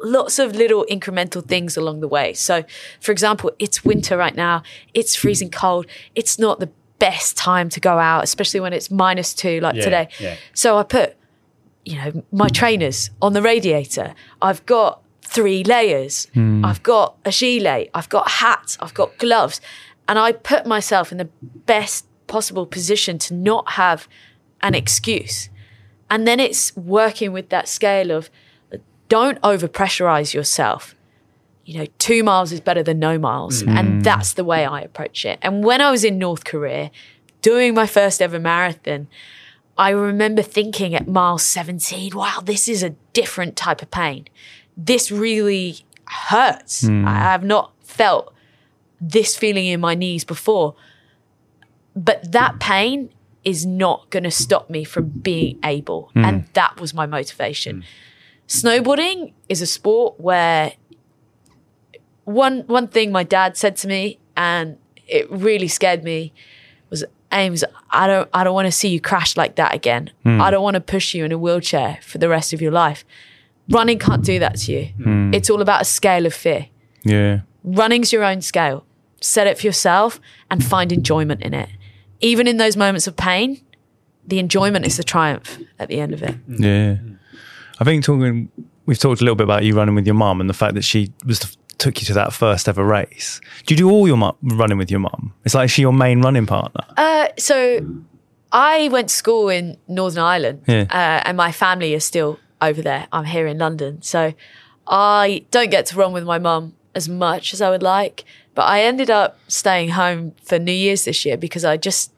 lots 0.00 0.38
of 0.38 0.54
little 0.54 0.86
incremental 0.90 1.44
things 1.44 1.76
along 1.76 2.00
the 2.00 2.08
way. 2.08 2.32
So, 2.32 2.64
for 3.00 3.12
example, 3.12 3.50
it's 3.58 3.84
winter 3.84 4.16
right 4.16 4.34
now, 4.34 4.62
it's 4.94 5.14
freezing 5.14 5.50
cold, 5.50 5.86
it's 6.14 6.38
not 6.38 6.60
the 6.60 6.70
best 6.98 7.36
time 7.36 7.68
to 7.70 7.80
go 7.80 7.98
out, 7.98 8.24
especially 8.24 8.60
when 8.60 8.72
it's 8.72 8.90
minus 8.90 9.34
two 9.34 9.60
like 9.60 9.76
Yeah, 9.76 9.84
today. 9.84 10.08
yeah. 10.18 10.36
So 10.54 10.78
I 10.78 10.82
put, 10.82 11.16
you 11.84 11.96
know, 11.96 12.22
my 12.32 12.48
trainers 12.48 13.10
on 13.22 13.32
the 13.32 13.42
radiator. 13.42 14.14
I've 14.42 14.64
got 14.66 15.02
three 15.22 15.62
layers. 15.64 16.26
Hmm. 16.34 16.64
I've 16.64 16.82
got 16.82 17.16
a 17.24 17.30
gilet. 17.30 17.90
I've 17.94 18.08
got 18.08 18.28
hats. 18.30 18.76
I've 18.80 18.94
got 18.94 19.16
gloves. 19.18 19.60
And 20.08 20.18
I 20.18 20.32
put 20.32 20.66
myself 20.66 21.12
in 21.12 21.18
the 21.18 21.28
best 21.66 22.06
possible 22.26 22.66
position 22.66 23.18
to 23.18 23.34
not 23.34 23.72
have 23.72 24.08
an 24.62 24.74
excuse. 24.74 25.50
And 26.10 26.26
then 26.26 26.40
it's 26.40 26.74
working 26.76 27.32
with 27.32 27.50
that 27.50 27.68
scale 27.68 28.10
of 28.10 28.30
don't 29.08 29.38
over 29.42 29.68
pressurize 29.68 30.34
yourself. 30.34 30.94
You 31.68 31.80
know, 31.80 31.86
two 31.98 32.24
miles 32.24 32.50
is 32.50 32.62
better 32.62 32.82
than 32.82 32.98
no 32.98 33.18
miles. 33.18 33.62
Mm. 33.62 33.78
And 33.78 34.02
that's 34.02 34.32
the 34.32 34.42
way 34.42 34.64
I 34.64 34.80
approach 34.80 35.26
it. 35.26 35.38
And 35.42 35.62
when 35.62 35.82
I 35.82 35.90
was 35.90 36.02
in 36.02 36.16
North 36.16 36.44
Korea 36.46 36.90
doing 37.42 37.74
my 37.74 37.86
first 37.86 38.22
ever 38.22 38.38
marathon, 38.38 39.06
I 39.76 39.90
remember 39.90 40.40
thinking 40.40 40.94
at 40.94 41.06
mile 41.06 41.36
17, 41.36 42.16
wow, 42.16 42.40
this 42.42 42.68
is 42.68 42.82
a 42.82 42.94
different 43.12 43.54
type 43.54 43.82
of 43.82 43.90
pain. 43.90 44.28
This 44.78 45.10
really 45.10 45.80
hurts. 46.06 46.84
Mm. 46.84 47.06
I 47.06 47.16
have 47.16 47.44
not 47.44 47.74
felt 47.82 48.32
this 48.98 49.36
feeling 49.36 49.66
in 49.66 49.78
my 49.78 49.94
knees 49.94 50.24
before. 50.24 50.74
But 51.94 52.32
that 52.32 52.60
pain 52.60 53.10
is 53.44 53.66
not 53.66 54.08
going 54.08 54.24
to 54.24 54.30
stop 54.30 54.70
me 54.70 54.84
from 54.84 55.10
being 55.10 55.58
able. 55.62 56.12
Mm. 56.16 56.24
And 56.24 56.48
that 56.54 56.80
was 56.80 56.94
my 56.94 57.04
motivation. 57.04 57.84
Snowboarding 58.46 59.34
is 59.50 59.60
a 59.60 59.66
sport 59.66 60.18
where 60.18 60.72
one 62.28 62.60
one 62.66 62.88
thing 62.88 63.10
my 63.10 63.22
dad 63.22 63.56
said 63.56 63.76
to 63.76 63.88
me 63.88 64.18
and 64.36 64.76
it 65.06 65.30
really 65.30 65.68
scared 65.68 66.04
me 66.04 66.32
was 66.90 67.04
Ames, 67.32 67.64
I 67.90 68.06
don't 68.06 68.28
I 68.32 68.44
don't 68.44 68.54
want 68.54 68.66
to 68.66 68.72
see 68.72 68.88
you 68.88 69.00
crash 69.00 69.36
like 69.36 69.56
that 69.56 69.74
again. 69.74 70.10
Hmm. 70.22 70.40
I 70.40 70.50
don't 70.50 70.62
want 70.62 70.74
to 70.74 70.80
push 70.80 71.14
you 71.14 71.24
in 71.24 71.32
a 71.32 71.38
wheelchair 71.38 71.98
for 72.02 72.18
the 72.18 72.28
rest 72.28 72.52
of 72.52 72.60
your 72.60 72.72
life. 72.72 73.04
Running 73.70 73.98
can't 73.98 74.24
do 74.24 74.38
that 74.38 74.56
to 74.60 74.72
you. 74.72 74.84
Hmm. 75.02 75.34
It's 75.34 75.50
all 75.50 75.60
about 75.60 75.82
a 75.82 75.84
scale 75.84 76.26
of 76.26 76.34
fear. 76.34 76.68
Yeah. 77.04 77.40
Running's 77.64 78.12
your 78.12 78.24
own 78.24 78.40
scale. 78.40 78.84
Set 79.20 79.46
it 79.46 79.58
for 79.58 79.66
yourself 79.66 80.20
and 80.50 80.64
find 80.64 80.92
enjoyment 80.92 81.42
in 81.42 81.52
it. 81.52 81.68
Even 82.20 82.46
in 82.46 82.56
those 82.56 82.76
moments 82.76 83.06
of 83.06 83.16
pain, 83.16 83.60
the 84.26 84.38
enjoyment 84.38 84.86
is 84.86 84.96
the 84.96 85.04
triumph 85.04 85.58
at 85.78 85.88
the 85.88 86.00
end 86.00 86.12
of 86.14 86.22
it. 86.22 86.36
Yeah. 86.46 86.96
I 87.78 87.84
think 87.84 88.04
talking, 88.04 88.50
we've 88.86 88.98
talked 88.98 89.20
a 89.20 89.24
little 89.24 89.36
bit 89.36 89.44
about 89.44 89.64
you 89.64 89.74
running 89.74 89.94
with 89.94 90.06
your 90.06 90.14
mum 90.14 90.40
and 90.40 90.48
the 90.48 90.54
fact 90.54 90.74
that 90.74 90.82
she 90.82 91.12
was 91.26 91.40
the, 91.40 91.56
took 91.78 92.00
you 92.00 92.06
to 92.06 92.14
that 92.14 92.32
first 92.32 92.68
ever 92.68 92.84
race. 92.84 93.40
Do 93.66 93.74
you 93.74 93.78
do 93.78 93.90
all 93.90 94.06
your 94.08 94.16
mu- 94.16 94.32
running 94.42 94.78
with 94.78 94.90
your 94.90 95.00
mum? 95.00 95.32
It's 95.44 95.54
like 95.54 95.70
she 95.70 95.82
your 95.82 95.92
main 95.92 96.20
running 96.22 96.46
partner. 96.46 96.84
Uh, 96.96 97.28
so 97.38 97.80
I 98.52 98.88
went 98.88 99.08
to 99.10 99.14
school 99.14 99.48
in 99.48 99.76
Northern 99.86 100.22
Ireland, 100.22 100.62
Yeah. 100.66 100.86
uh, 100.90 101.22
and 101.26 101.36
my 101.36 101.52
family 101.52 101.94
is 101.94 102.04
still 102.04 102.38
over 102.60 102.82
there. 102.82 103.06
I'm 103.12 103.24
here 103.24 103.46
in 103.46 103.58
London, 103.58 104.02
so 104.02 104.34
I 104.86 105.44
don't 105.50 105.70
get 105.70 105.86
to 105.86 105.96
run 105.96 106.12
with 106.12 106.24
my 106.24 106.38
mum 106.38 106.74
as 106.94 107.08
much 107.08 107.52
as 107.54 107.60
I 107.60 107.70
would 107.70 107.82
like. 107.82 108.24
But 108.54 108.62
I 108.62 108.82
ended 108.82 109.10
up 109.10 109.38
staying 109.46 109.90
home 109.90 110.34
for 110.42 110.58
New 110.58 110.72
Year's 110.72 111.04
this 111.04 111.24
year 111.24 111.36
because 111.36 111.64
I 111.64 111.76
just 111.76 112.12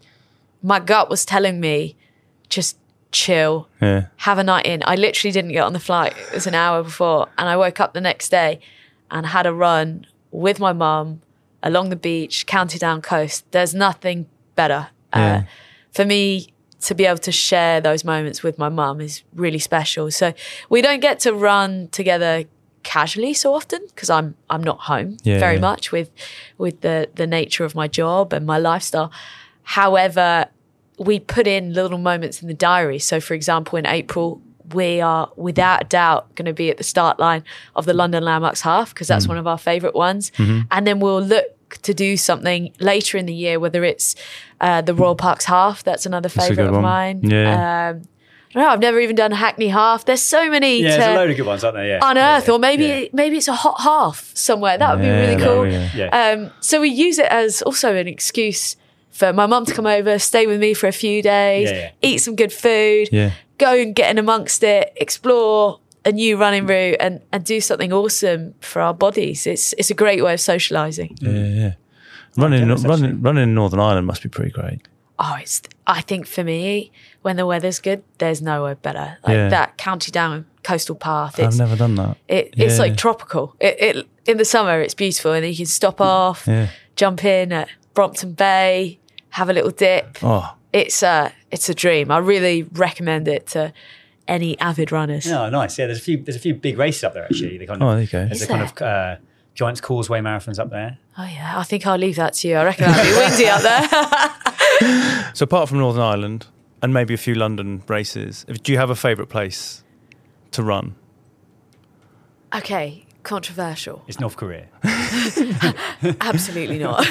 my 0.63 0.79
gut 0.81 1.11
was 1.11 1.25
telling 1.25 1.61
me 1.61 1.97
just 2.49 2.77
chill, 3.13 3.69
Yeah. 3.83 4.07
have 4.19 4.39
a 4.39 4.45
night 4.45 4.67
in. 4.67 4.83
I 4.87 4.95
literally 4.95 5.33
didn't 5.33 5.53
get 5.53 5.65
on 5.65 5.73
the 5.73 5.81
flight. 5.81 6.15
It 6.29 6.35
was 6.35 6.47
an 6.47 6.55
hour 6.55 6.83
before. 6.83 7.29
And 7.37 7.49
I 7.49 7.57
woke 7.57 7.81
up 7.81 7.93
the 7.93 8.01
next 8.01 8.31
day 8.31 8.61
and 9.11 9.27
had 9.27 9.47
a 9.47 9.53
run 9.53 10.07
with 10.31 10.59
my 10.61 10.73
mum 10.73 11.21
along 11.63 11.91
the 11.91 11.97
beach, 11.97 12.47
County 12.47 12.79
Down 12.79 13.03
coast. 13.03 13.45
There's 13.53 13.75
nothing 13.75 14.27
better. 14.55 14.89
Yeah. 15.15 15.37
Uh, 15.37 15.43
for 15.93 16.05
me 16.05 16.49
to 16.83 16.95
be 16.95 17.05
able 17.05 17.19
to 17.19 17.33
share 17.33 17.81
those 17.81 18.05
moments 18.05 18.43
with 18.43 18.57
my 18.59 18.69
mum 18.69 19.01
is 19.01 19.23
really 19.35 19.59
special. 19.59 20.11
So 20.11 20.33
we 20.71 20.81
don't 20.81 21.01
get 21.01 21.21
to 21.21 21.35
run 21.35 21.89
together 21.89 22.45
casually 22.83 23.35
so 23.35 23.53
often 23.53 23.81
because 23.89 24.09
I'm 24.09 24.35
I'm 24.49 24.63
not 24.63 24.81
home 24.81 25.19
Yeah, 25.23 25.39
very 25.39 25.57
yeah. 25.57 25.61
much 25.61 25.93
with 25.93 26.11
with 26.57 26.81
the 26.81 27.11
the 27.15 27.27
nature 27.27 27.65
of 27.65 27.75
my 27.75 27.89
job 27.89 28.33
and 28.33 28.47
my 28.47 28.57
lifestyle. 28.57 29.13
However, 29.65 30.47
we 30.99 31.21
put 31.21 31.47
in 31.47 31.75
little 31.75 31.99
moments 31.99 32.41
in 32.43 32.49
the 32.49 32.55
diary. 32.55 32.99
So, 32.99 33.21
for 33.21 33.35
example, 33.35 33.79
in 33.79 33.87
April, 33.87 34.41
we 34.75 35.01
are 35.01 35.31
without 35.37 35.83
a 35.83 35.85
doubt 35.85 36.35
going 36.35 36.47
to 36.47 36.53
be 36.53 36.71
at 36.71 36.77
the 36.77 36.85
start 36.85 37.19
line 37.19 37.45
of 37.77 37.87
the 37.87 37.95
London 37.95 38.25
Landmarks 38.25 38.61
Half 38.63 38.95
because 38.95 39.07
Mm. 39.07 39.09
that's 39.11 39.29
one 39.29 39.39
of 39.39 39.47
our 39.47 39.59
favourite 39.59 39.95
ones. 39.95 40.31
Mm-hmm. 40.37 40.61
And 40.71 40.87
then 40.87 41.01
we'll 41.01 41.23
look 41.23 41.47
to 41.83 41.95
do 41.95 42.17
something 42.17 42.73
later 42.81 43.17
in 43.19 43.27
the 43.27 43.35
year, 43.35 43.61
whether 43.61 43.85
it's 43.85 44.17
uh, 44.61 44.81
the 44.83 44.95
Royal 44.95 45.15
Parks 45.15 45.45
Half, 45.45 45.85
that's 45.85 46.05
another 46.07 46.29
favourite 46.29 46.69
of 46.75 46.81
mine. 46.83 47.21
Yeah. 47.23 47.91
Um, 47.91 48.03
I 48.51 48.55
don't 48.55 48.63
know. 48.65 48.69
I've 48.71 48.81
never 48.81 48.99
even 48.99 49.15
done 49.15 49.31
a 49.33 49.37
Hackney 49.37 49.69
half. 49.69 50.05
There's 50.05 50.21
so 50.23 50.51
many 50.51 50.83
Yeah, 50.83 50.97
to 50.97 51.01
there's 51.01 51.13
a 51.13 51.21
load 51.21 51.31
of 51.31 51.37
good 51.37 51.47
ones, 51.47 51.63
aren't 51.63 51.77
there? 51.77 51.87
Yeah. 51.87 52.01
unearth, 52.03 52.49
Yeah, 52.49 52.55
or 52.55 52.59
maybe 52.59 52.85
yeah. 52.85 53.05
maybe 53.13 53.37
it's 53.37 53.47
a 53.47 53.53
hot 53.55 53.81
half 53.81 54.33
somewhere. 54.35 54.77
That 54.77 54.97
would 54.97 55.05
Yeah, 55.07 55.21
be 55.27 55.27
really 55.33 55.43
cool. 55.45 55.65
be- 55.67 55.71
yeah. 55.71 55.91
Yeah. 55.95 56.31
Um, 56.33 56.51
so 56.59 56.81
we 56.81 56.89
use 56.89 57.21
it 57.21 57.27
as 57.27 57.63
also 57.63 57.95
an 57.95 58.09
excuse 58.09 58.75
for 59.11 59.33
my 59.33 59.47
mum 59.47 59.67
to 59.67 59.73
come 59.75 59.87
over, 59.87 60.19
stay 60.19 60.49
with 60.49 60.59
me 60.59 60.75
for 60.75 60.89
a 60.89 60.93
few 60.93 61.23
days, 61.23 61.71
eat 62.03 62.19
some 62.19 62.35
good 62.35 62.53
food, 62.53 63.09
Yeah. 63.13 63.31
Go 63.61 63.75
and 63.81 63.95
get 63.95 64.11
in 64.11 64.19
amongst 64.19 64.63
it, 64.65 64.93
explore 64.97 65.79
a 66.05 66.13
new 66.13 66.37
running 66.37 66.67
route, 66.67 66.97
and 66.99 67.21
and 67.33 67.45
do 67.45 67.61
something 67.61 67.93
awesome 67.93 68.55
for 68.61 68.83
our 68.83 68.95
bodies. 68.95 69.47
It's 69.47 69.73
it's 69.79 69.91
a 69.91 69.95
great 69.95 70.23
way 70.25 70.35
of 70.35 70.41
socialising. 70.41 71.17
Yeah, 71.21 71.31
yeah. 71.63 71.73
Running, 72.37 72.67
jealous, 72.67 72.85
running, 72.85 73.23
running 73.23 73.43
in 73.45 73.55
Northern 73.55 73.81
Ireland 73.81 74.07
must 74.07 74.23
be 74.23 74.29
pretty 74.29 74.51
great. 74.51 74.81
Oh, 75.19 75.37
it's. 75.41 75.61
I 75.87 76.01
think 76.01 76.27
for 76.27 76.43
me, 76.45 76.91
when 77.23 77.37
the 77.37 77.45
weather's 77.45 77.81
good, 77.81 78.03
there's 78.19 78.41
nowhere 78.41 78.77
better. 78.77 79.19
Like 79.27 79.35
Yeah. 79.35 79.49
that 79.51 79.77
County 79.77 80.11
Down 80.11 80.47
coastal 80.63 80.95
path. 80.95 81.39
I've 81.41 81.59
never 81.59 81.77
done 81.77 81.95
that. 81.97 82.17
it, 82.29 82.55
it's 82.57 82.75
Yeah. 82.77 82.83
like 82.85 82.97
tropical. 82.97 83.55
It, 83.61 83.77
it 83.81 84.07
in 84.27 84.37
the 84.39 84.45
summer 84.45 84.81
it's 84.81 84.95
beautiful, 84.95 85.33
and 85.33 85.45
you 85.47 85.57
can 85.57 85.67
stop 85.67 86.01
off, 86.01 86.45
Yeah. 86.47 86.69
jump 86.97 87.25
in 87.25 87.53
at 87.53 87.69
Brompton 87.95 88.33
Bay, 88.35 88.99
have 89.31 89.51
a 89.51 89.53
little 89.53 89.71
dip. 89.73 90.19
Oh, 90.23 90.55
It's 90.73 91.03
a 91.03 91.33
it's 91.51 91.69
a 91.69 91.75
dream. 91.75 92.11
I 92.11 92.19
really 92.19 92.63
recommend 92.63 93.27
it 93.29 93.47
to 93.49 93.73
any 94.29 94.59
avid 94.61 94.93
runners. 94.93 95.27
Oh, 95.27 95.51
nice. 95.51 95.79
Yeah, 95.79 95.87
there's 95.87 95.99
a 95.99 96.03
few. 96.03 96.23
There's 96.23 96.37
a 96.37 96.41
few 96.41 96.55
big 96.55 96.79
races 96.79 97.05
up 97.05 97.15
there 97.15 97.25
actually. 97.25 97.59
They 97.59 97.67
kind 97.67 97.83
of, 97.83 97.89
Oh, 97.89 97.93
there 97.93 98.03
you 98.03 98.07
go. 98.07 98.25
There's 98.27 98.43
Is 98.43 98.43
a 98.43 98.47
kind 98.47 98.63
of 98.63 98.81
uh, 98.83 99.17
Giants 99.55 99.81
Causeway 99.81 100.21
marathons 100.21 100.59
up 100.59 100.71
there. 100.71 100.99
Oh 101.19 101.25
yeah, 101.25 101.59
I 101.59 101.65
think 101.65 101.87
I'll 101.87 101.99
leave 101.99 102.17
that 102.17 102.35
to 102.35 102.49
you. 102.49 102.57
I 102.57 102.65
reckon 102.65 102.87
that'll 102.87 103.05
be 103.05 103.19
windy 103.19 103.47
up 103.49 103.63
there. 103.63 105.31
so 105.35 105.45
apart 105.45 105.69
from 105.69 105.79
Northern 105.79 106.03
Ireland 106.03 106.47
and 106.83 106.95
maybe 106.95 107.15
a 107.15 107.19
few 107.19 107.35
London 107.35 107.83
races, 107.89 108.47
do 108.63 108.73
you 108.73 108.79
have 108.79 108.91
a 108.91 108.95
favourite 108.95 109.29
place 109.29 109.83
to 110.53 110.63
run? 110.63 110.95
okay, 112.55 113.07
controversial. 113.23 114.03
It's 114.09 114.19
North 114.19 114.37
Korea. 114.37 114.67
Absolutely 116.21 116.79
not. 116.79 117.07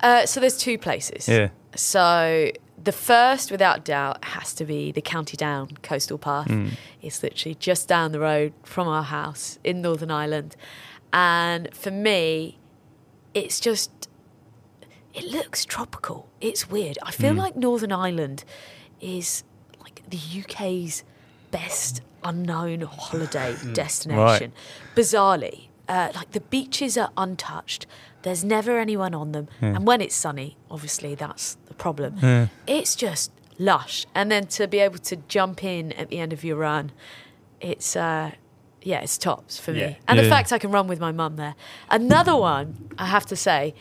uh, 0.00 0.26
so 0.26 0.40
there's 0.40 0.56
two 0.56 0.78
places. 0.78 1.28
Yeah. 1.28 1.48
So 1.74 2.50
the 2.86 2.92
first, 2.92 3.50
without 3.50 3.84
doubt, 3.84 4.24
has 4.24 4.54
to 4.54 4.64
be 4.64 4.92
the 4.92 5.02
County 5.02 5.36
Down 5.36 5.70
coastal 5.82 6.18
path. 6.18 6.46
Mm. 6.46 6.70
It's 7.02 7.20
literally 7.20 7.56
just 7.56 7.88
down 7.88 8.12
the 8.12 8.20
road 8.20 8.52
from 8.62 8.86
our 8.86 9.02
house 9.02 9.58
in 9.64 9.82
Northern 9.82 10.10
Ireland. 10.10 10.54
And 11.12 11.74
for 11.74 11.90
me, 11.90 12.58
it's 13.34 13.58
just, 13.58 14.08
it 15.12 15.24
looks 15.24 15.64
tropical. 15.64 16.28
It's 16.40 16.70
weird. 16.70 16.96
I 17.02 17.10
feel 17.10 17.34
mm. 17.34 17.38
like 17.38 17.56
Northern 17.56 17.90
Ireland 17.90 18.44
is 19.00 19.42
like 19.82 20.02
the 20.08 20.20
UK's 20.40 21.02
best 21.50 22.02
unknown 22.22 22.82
holiday 22.82 23.54
mm. 23.54 23.74
destination. 23.74 24.52
Bizarrely, 24.94 25.68
uh, 25.88 26.12
like 26.14 26.30
the 26.30 26.40
beaches 26.40 26.96
are 26.96 27.10
untouched. 27.16 27.86
There's 28.22 28.44
never 28.44 28.78
anyone 28.78 29.14
on 29.14 29.32
them, 29.32 29.48
and 29.60 29.86
when 29.86 30.00
it's 30.00 30.16
sunny, 30.16 30.56
obviously 30.68 31.14
that's 31.14 31.56
problem. 31.78 32.48
It's 32.66 32.94
just 32.96 33.30
lush, 33.58 34.06
and 34.14 34.30
then 34.30 34.46
to 34.48 34.66
be 34.66 34.78
able 34.80 34.98
to 34.98 35.16
jump 35.28 35.62
in 35.64 35.92
at 35.92 36.08
the 36.10 36.18
end 36.18 36.32
of 36.32 36.44
your 36.44 36.56
run, 36.56 36.92
it's 37.60 37.96
uh, 37.96 38.32
yeah, 38.82 39.00
it's 39.00 39.18
tops 39.18 39.58
for 39.58 39.72
Yeah. 39.72 39.86
me. 39.88 39.98
And 40.08 40.18
the 40.18 40.24
fact 40.28 40.52
I 40.52 40.58
can 40.58 40.70
run 40.70 40.86
with 40.88 41.00
my 41.00 41.12
mum 41.12 41.36
there. 41.36 41.54
Another 41.90 42.36
one, 42.36 42.90
I 42.98 43.06
have 43.06 43.26
to 43.26 43.36
say. 43.36 43.74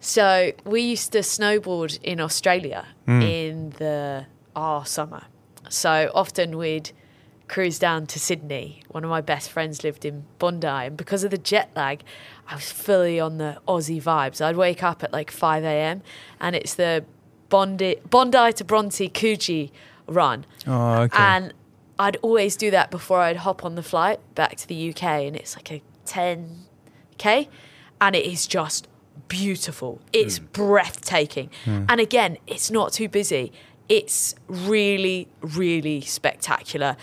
So 0.00 0.52
we 0.64 0.80
used 0.82 1.12
to 1.12 1.18
snowboard 1.20 1.98
in 2.02 2.20
Australia 2.20 2.86
in 3.06 3.70
the 3.78 4.26
our 4.54 4.84
summer. 4.86 5.22
So 5.70 6.10
often 6.14 6.58
we'd 6.58 6.90
cruise 7.48 7.78
down 7.78 8.06
to 8.06 8.18
Sydney. 8.18 8.82
One 8.88 9.04
of 9.04 9.10
my 9.10 9.20
best 9.20 9.50
friends 9.50 9.84
lived 9.84 10.04
in 10.04 10.24
Bondi, 10.38 10.66
and 10.66 10.96
because 10.96 11.24
of 11.24 11.30
the 11.30 11.38
jet 11.38 11.70
lag, 11.76 12.02
I 12.48 12.54
was 12.54 12.70
fully 12.70 13.20
on 13.20 13.38
the 13.38 13.58
Aussie 13.66 14.02
vibes. 14.02 14.40
I'd 14.40 14.56
wake 14.56 14.82
up 14.82 15.02
at 15.02 15.12
like 15.12 15.30
five 15.30 15.64
a.m. 15.64 16.02
and 16.40 16.56
it's 16.56 16.74
the 16.74 17.04
Bondi 17.48 17.96
Bondi 18.08 18.52
to 18.52 18.64
Bronte 18.64 19.08
Coogee 19.08 19.70
run. 20.06 20.44
Oh, 20.66 21.02
okay. 21.02 21.18
And 21.18 21.54
I'd 21.98 22.16
always 22.22 22.56
do 22.56 22.70
that 22.70 22.90
before 22.90 23.20
I'd 23.20 23.36
hop 23.36 23.64
on 23.64 23.74
the 23.74 23.82
flight 23.82 24.20
back 24.34 24.56
to 24.56 24.68
the 24.68 24.90
UK, 24.90 25.02
and 25.02 25.36
it's 25.36 25.56
like 25.56 25.70
a 25.70 25.82
10k, 26.06 27.48
and 28.00 28.16
it 28.16 28.24
is 28.24 28.46
just 28.46 28.88
beautiful. 29.28 30.00
It's 30.12 30.38
hmm. 30.38 30.46
breathtaking. 30.52 31.50
Hmm. 31.64 31.84
And 31.88 32.00
again, 32.00 32.38
it's 32.46 32.70
not 32.70 32.92
too 32.92 33.08
busy. 33.08 33.52
It's 33.88 34.34
really, 34.48 35.28
really 35.40 36.00
spectacular, 36.00 36.96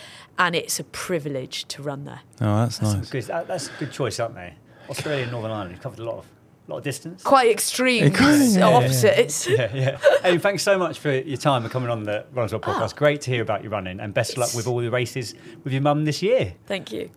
and 0.46 0.56
it's 0.56 0.80
a 0.80 0.84
privilege 0.84 1.66
to 1.68 1.82
run 1.82 2.04
there. 2.04 2.20
oh, 2.40 2.58
that's 2.58 2.82
nice. 2.82 3.10
Good. 3.10 3.24
That, 3.24 3.46
that's 3.46 3.68
a 3.68 3.72
good 3.78 3.92
choice, 3.92 4.18
aren't 4.18 4.34
they? 4.34 4.54
Australia 4.90 5.22
and 5.22 5.32
Northern 5.32 5.52
Ireland. 5.52 5.70
You've 5.70 5.80
covered 5.80 6.00
a 6.00 6.04
lot 6.04 6.18
of 6.18 6.26
lot 6.68 6.78
of 6.78 6.84
distance. 6.84 7.22
Quite 7.22 7.50
extreme 7.50 8.12
yeah, 8.12 8.66
opposites. 8.66 9.46
Yeah, 9.48 9.74
yeah. 9.74 9.98
Hey, 10.22 10.38
thanks 10.38 10.62
so 10.62 10.78
much 10.78 10.98
for 10.98 11.12
your 11.12 11.36
time 11.36 11.62
and 11.62 11.72
coming 11.72 11.90
on 11.90 12.04
the 12.04 12.24
Runners 12.32 12.52
World 12.52 12.64
ah. 12.66 12.74
podcast. 12.74 12.96
Great 12.96 13.20
to 13.22 13.30
hear 13.30 13.42
about 13.42 13.62
your 13.62 13.70
running, 13.70 14.00
and 14.00 14.12
best 14.12 14.32
of 14.32 14.38
luck 14.38 14.54
with 14.54 14.66
all 14.66 14.78
the 14.78 14.90
races 14.90 15.34
with 15.62 15.72
your 15.72 15.82
mum 15.82 16.04
this 16.04 16.22
year. 16.22 16.54
Thank 16.66 16.92
you. 16.92 17.10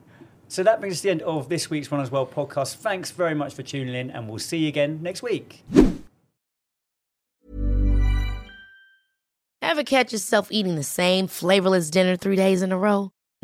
So 0.47 0.61
that 0.63 0.79
brings 0.79 0.95
us 0.95 1.01
to 1.01 1.07
the 1.07 1.11
end 1.11 1.21
of 1.23 1.49
this 1.49 1.69
week's 1.69 1.91
Runners 1.91 2.11
World 2.11 2.31
podcast. 2.31 2.75
Thanks 2.75 3.09
very 3.09 3.33
much 3.33 3.55
for 3.55 3.63
tuning 3.63 3.95
in, 3.95 4.11
and 4.11 4.29
we'll 4.29 4.39
see 4.39 4.57
you 4.57 4.67
again 4.67 4.99
next 5.01 5.23
week. 5.23 5.63
Ever 9.63 9.83
catch 9.83 10.13
yourself 10.13 10.51
eating 10.51 10.75
the 10.75 10.83
same 10.83 11.25
flavorless 11.27 11.89
dinner 11.89 12.15
three 12.15 12.35
days 12.35 12.61
in 12.61 12.71
a 12.71 12.77
row? 12.77 13.11